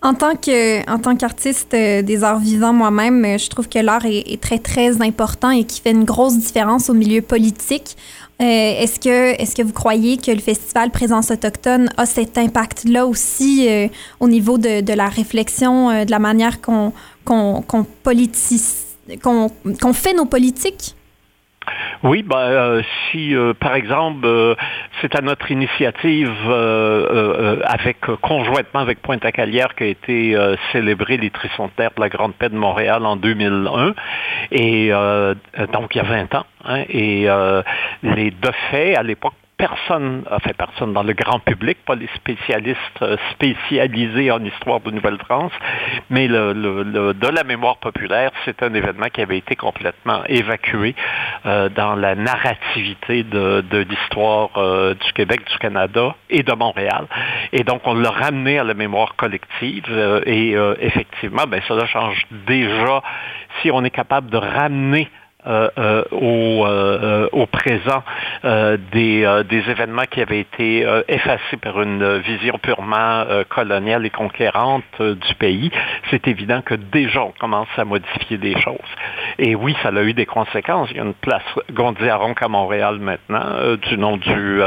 [0.02, 4.32] En tant tant qu'artiste euh, des arts vivants moi-même, euh, je trouve que l'art est,
[4.32, 7.96] est très très important et qui fait une grosse différence au milieu politique.
[8.40, 13.08] Euh, est-ce que est-ce que vous croyez que le festival Présence autochtone a cet impact-là
[13.08, 13.88] aussi euh,
[14.20, 16.94] au niveau de, la réflexion, euh, de la manière qu'on
[17.26, 17.64] qu'on
[19.94, 20.97] fait nos politiques?
[22.04, 24.56] Oui, ben, euh, si euh, par exemple euh,
[25.02, 26.32] c'est à notre initiative
[27.64, 30.36] avec conjointement avec Pointe-à-Calière qu'a été
[30.72, 33.94] célébré les tricentenaires de la Grande Paix de Montréal en 2001
[34.52, 34.92] et
[35.74, 37.28] donc il y a 20 ans hein, et
[38.04, 42.78] les deux faits à l'époque personne, enfin personne dans le grand public, pas les spécialistes
[43.02, 45.52] euh, spécialisés en histoire de Nouvelle-France,
[46.10, 50.24] mais le, le- le- de la mémoire populaire, c'est un événement qui avait été complètement
[50.28, 50.96] évacué
[51.46, 57.06] euh, dans la narrativité de, de l'histoire euh, du Québec, du Canada et de Montréal.
[57.52, 61.88] Et donc, on l'a ramené à la mémoire collective euh, et euh, effectivement, ben, cela
[61.88, 63.02] change déjà
[63.62, 65.10] si on est capable de ramener
[65.46, 68.04] euh, euh, au, euh, au présent
[68.44, 74.10] euh, des, euh, des événements qui avaient été effacés par une vision purement coloniale et
[74.10, 75.72] conquérante du pays,
[76.10, 78.78] c'est évident que déjà on commence à modifier des choses.
[79.38, 80.90] Et oui, ça a eu des conséquences.
[80.92, 84.62] Il y a une place Gondiaronc à Montréal maintenant, du nom du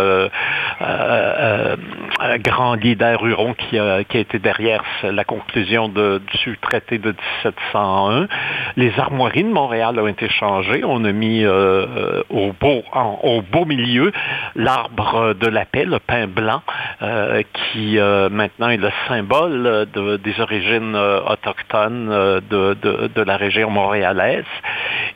[2.44, 7.10] grand leader Huron qui a, qui été derrière la conclusion du traité de
[7.42, 8.28] 1701.
[8.76, 10.69] Les armoiries de Montréal ont été changées.
[10.84, 14.12] On a mis euh, au, beau, milieu
[14.54, 16.62] l'arbre de la paix, le pin blanc,
[17.02, 24.44] euh, qui euh, maintenant est le symbole de- des origines autochtones de, la région montréalaise.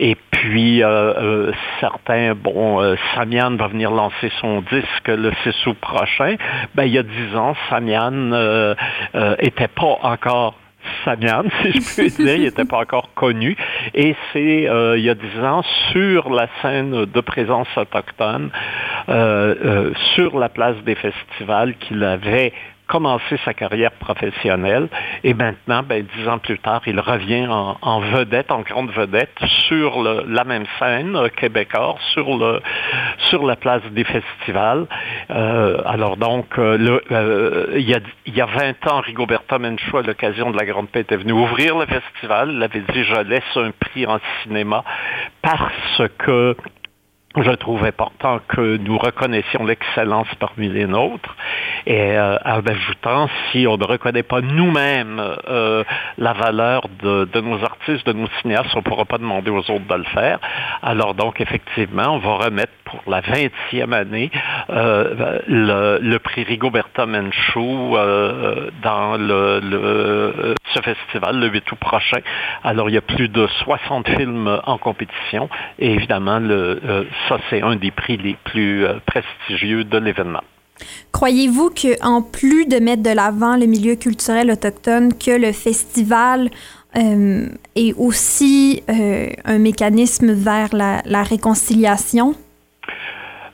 [0.00, 0.82] Et puis,
[1.80, 6.36] certains, bon, Samian va venir lancer son disque le 6 août prochain.
[6.74, 8.74] Ben, il y a dix ans, Samian euh,
[9.14, 10.54] euh, était pas encore
[11.04, 13.56] Samian, si je puis dire, il n'était pas encore connu.
[13.94, 15.62] Et c'est euh, il y a dix ans,
[15.92, 18.50] sur la scène de présence autochtone,
[19.08, 22.52] euh, euh, sur la place des festivals, qu'il avait
[22.86, 24.88] commencé sa carrière professionnelle
[25.22, 30.02] et maintenant, ben, dix ans plus tard, il revient en, vedette, en grande vedette, sur
[30.02, 34.86] la même scène euh, québécoise, sur, la place des festivals.
[35.30, 40.02] Euh, alors donc, euh, il, y a, il y a 20 ans, Rigoberta Menchou, à
[40.02, 42.52] l'occasion de la Grande Paix, était venu ouvrir le festival.
[42.52, 44.84] Il avait dit, je laisse un prix en cinéma
[45.42, 46.56] parce que
[47.42, 51.34] je trouve important que nous reconnaissions l'excellence parmi les nôtres
[51.86, 55.82] et euh, en ajoutant si on ne reconnaît pas nous-mêmes euh,
[56.16, 59.86] la valeur de, nos artistes, de nos cinéastes, on ne pourra pas demander aux autres
[59.86, 60.38] de le faire.
[60.82, 64.30] Alors donc effectivement, on va remettre pour la 20e année
[64.70, 67.96] euh, le, prix Rigoberta Menchou
[68.82, 72.18] dans le, ce festival le 8 août prochain.
[72.62, 77.62] Alors il y a plus de 60 films en compétition et évidemment le ça, c'est
[77.62, 80.42] un des prix les plus euh, prestigieux de l'événement.
[81.12, 86.50] Croyez-vous qu'en plus de mettre de l'avant le milieu culturel autochtone, que le festival
[86.96, 87.46] euh,
[87.76, 92.34] est aussi euh, un mécanisme vers la réconciliation?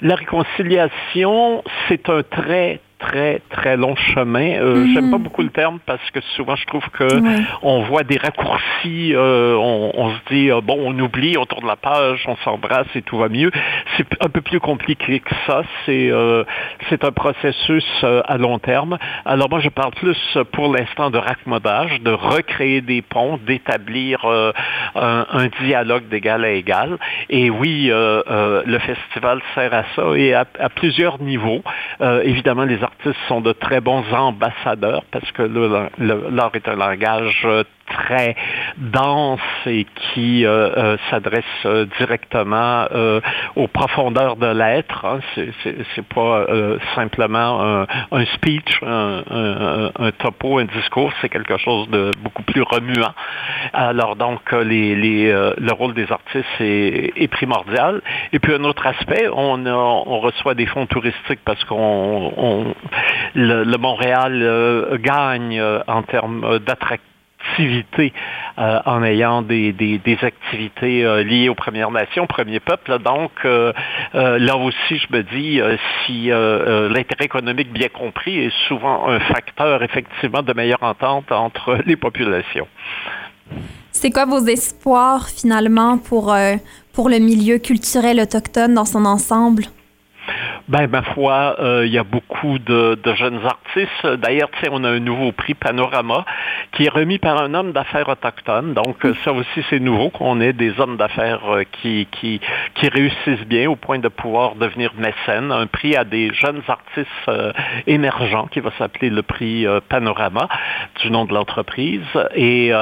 [0.03, 4.61] La réconciliation, c'est un très, très, très long chemin.
[4.61, 5.11] Euh, J'aime mhm.
[5.11, 7.09] pas beaucoup le terme parce que souvent je trouve que
[7.63, 11.77] on voit des raccourcis, euh, on, se dit euh, bon, on oublie, on tourne la
[11.77, 13.51] page, on s'embrasse et tout va mieux.
[13.97, 15.63] C'est un peu plus compliqué que ça.
[15.87, 16.45] C'est euh,
[16.89, 18.99] c'est un processus à long terme.
[19.25, 24.25] Alors moi, je parle plus pour l'instant de raccommodage, de recréer des ponts, d'établir
[24.95, 26.99] un, un, dialogue d'égal à égal.
[27.31, 31.63] Et oui, le festival sert à ça et à, à plusieurs niveaux.
[32.25, 37.65] évidemment, les artistes sont de très bons ambassadeurs parce que l'art est un langage euh,
[37.89, 38.37] très
[38.77, 41.45] dense et qui euh, euh, s'adresse
[41.99, 42.87] directement
[43.57, 45.05] aux profondeurs de l'être.
[45.05, 45.19] Hein.
[45.35, 46.47] C'est pas
[46.95, 53.13] simplement un, speech, un, un, topo, un discours, c'est quelque chose de beaucoup plus remuant.
[53.73, 58.03] Alors donc les, les, le rôle des artistes est, primordial.
[58.33, 62.75] Et puis un autre aspect, on, reçoit des fonds touristiques parce qu'on on,
[63.35, 67.11] le, Montréal gagne en termes d'attractivité
[68.59, 72.99] euh, en ayant des, activités euh, liées aux Premières Nations, Premier Peuple.
[72.99, 73.73] Donc, euh,
[74.13, 75.61] là aussi, je me dis,
[76.05, 81.97] si l'intérêt économique bien compris est souvent un facteur, effectivement, de meilleure entente entre les
[81.97, 82.69] populations.
[83.93, 89.65] C'est quoi vos espoirs, finalement, pour le milieu culturel autochtone dans son ensemble?
[90.71, 94.07] Ben, ma foi, euh, il y a beaucoup de, jeunes artistes.
[94.23, 96.25] D'ailleurs, on a un nouveau prix Panorama
[96.71, 98.75] qui est remis par un homme d'affaires autochtone.
[98.75, 102.41] Donc, euh, ça aussi, c'est nouveau qu'on ait des hommes d'affaires euh, qui, qui,
[102.89, 105.51] réussissent bien au point de pouvoir devenir mécène.
[105.51, 107.31] Un prix à des jeunes artistes
[107.89, 110.49] émergents qui va s'appeler le prix Panorama
[111.03, 112.01] du nom de l'entreprise.
[112.35, 112.73] Et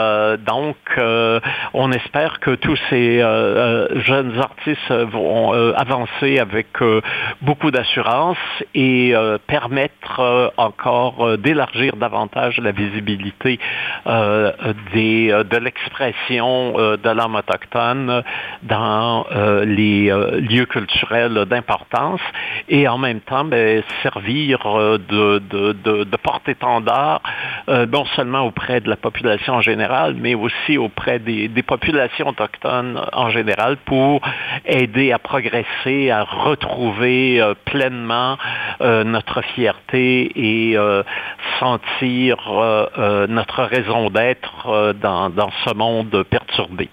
[0.46, 0.76] donc,
[1.74, 3.18] on espère que tous ces
[3.96, 6.68] jeunes artistes vont avancer avec
[7.42, 7.70] beaucoup
[8.74, 13.58] et euh, permettre euh, encore euh, d'élargir davantage la visibilité
[14.94, 18.22] des, de l'expression de l'âme autochtone
[18.62, 19.26] dans
[19.64, 20.10] les
[20.40, 22.20] lieux culturels d'importance
[22.68, 27.22] et en même temps ben, servir de, de, de, de porte-étendard
[27.68, 33.00] non seulement auprès de la population en général, mais aussi auprès des, des populations autochtones
[33.12, 34.20] en général pour
[34.64, 38.36] aider à progresser, à retrouver pleinement
[38.80, 41.02] euh, notre fierté et euh,
[41.60, 46.88] sentir euh, notre raison d'être dans, ce monde perturbé.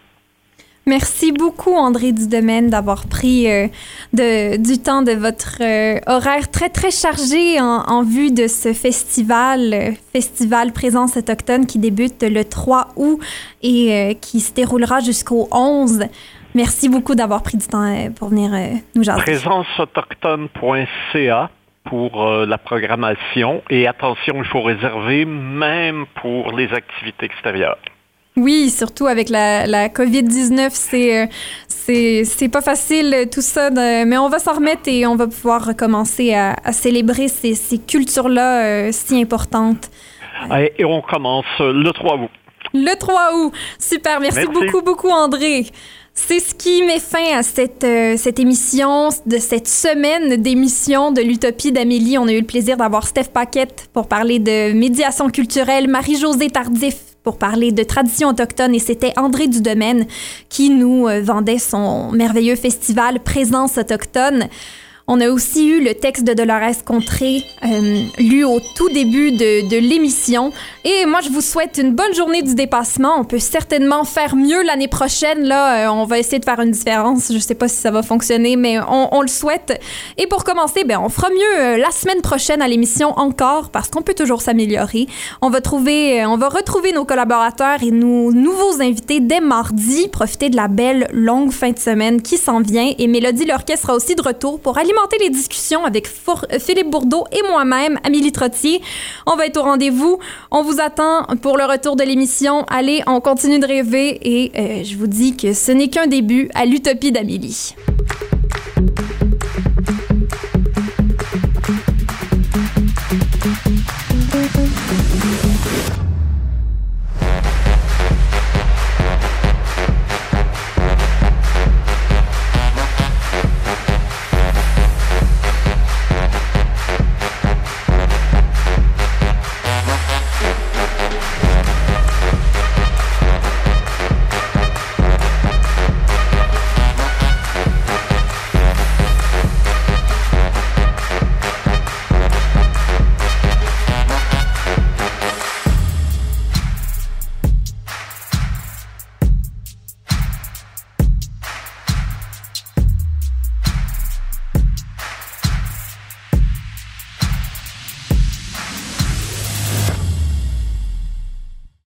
[0.88, 3.48] Merci beaucoup, André Dudemaine, d'avoir pris
[4.14, 5.58] du temps de votre
[6.08, 12.22] horaire très, très chargé en, en, vue de ce festival, Festival Présence autochtone, qui débute
[12.22, 13.20] le 3 août
[13.64, 16.04] et qui se déroulera jusqu'au 11.
[16.56, 19.22] Merci beaucoup d'avoir pris du temps euh, pour venir euh, nous jaser.
[19.22, 21.50] Présenceautochtone.ca
[21.84, 27.78] pour euh, la programmation et attention, il faut réserver même pour les activités extérieures.
[28.38, 31.30] Oui, surtout avec la, la COVID-19, c'est,
[31.68, 36.34] c'est, pas facile tout ça, mais on va s'en remettre et on va pouvoir recommencer
[36.34, 39.90] à, célébrer ces, ces cultures-là si importantes.
[40.78, 42.30] Et on commence le 3 août.
[42.74, 43.54] Le 3 août.
[43.80, 44.20] Super.
[44.20, 44.48] Merci.
[44.48, 45.68] beaucoup, beaucoup, André.
[46.18, 51.22] C'est ce qui met fin à cette, euh, cette émission, de cette semaine d'émission de
[51.22, 52.18] l'Utopie d'Amélie.
[52.18, 56.96] On a eu le plaisir d'avoir Steph Paquette pour parler de médiation culturelle, Marie-Josée Tardif
[57.22, 60.06] pour parler de tradition autochtone et c'était André Dudemaine
[60.48, 64.48] qui nous euh, vendait son merveilleux festival Présence autochtone.
[65.08, 69.70] On a aussi eu le texte de Dolores Contré euh, lu au tout début de,
[69.70, 70.52] de l'émission.
[70.84, 73.20] Et moi, je vous souhaite une bonne journée du dépassement.
[73.20, 75.44] On peut certainement faire mieux l'année prochaine.
[75.44, 77.32] Là, euh, on va essayer de faire une différence.
[77.32, 79.80] Je sais pas si ça va fonctionner, mais on, on le souhaite.
[80.18, 83.90] Et pour commencer, ben, on fera mieux euh, la semaine prochaine à l'émission encore parce
[83.90, 85.06] qu'on peut toujours s'améliorer.
[85.44, 90.08] On va trouver, euh, on va retrouver nos collaborateurs et nos nouveaux invités dès mardi.
[90.08, 92.92] Profitez de la belle longue fin de semaine qui s'en vient.
[92.98, 97.26] Et Mélodie Lorquet sera aussi de retour pour alimenter les discussions avec euh, Philippe Bourdeau
[97.32, 98.82] et moi-même, Amélie Trottier.
[99.26, 100.20] On va être au rendez-vous.
[100.52, 102.66] On vous attend pour le retour de l'émission.
[102.70, 106.50] Allez, on continue de rêver et euh, je vous dis que ce n'est qu'un début
[106.54, 107.76] à l'utopie d'Amélie.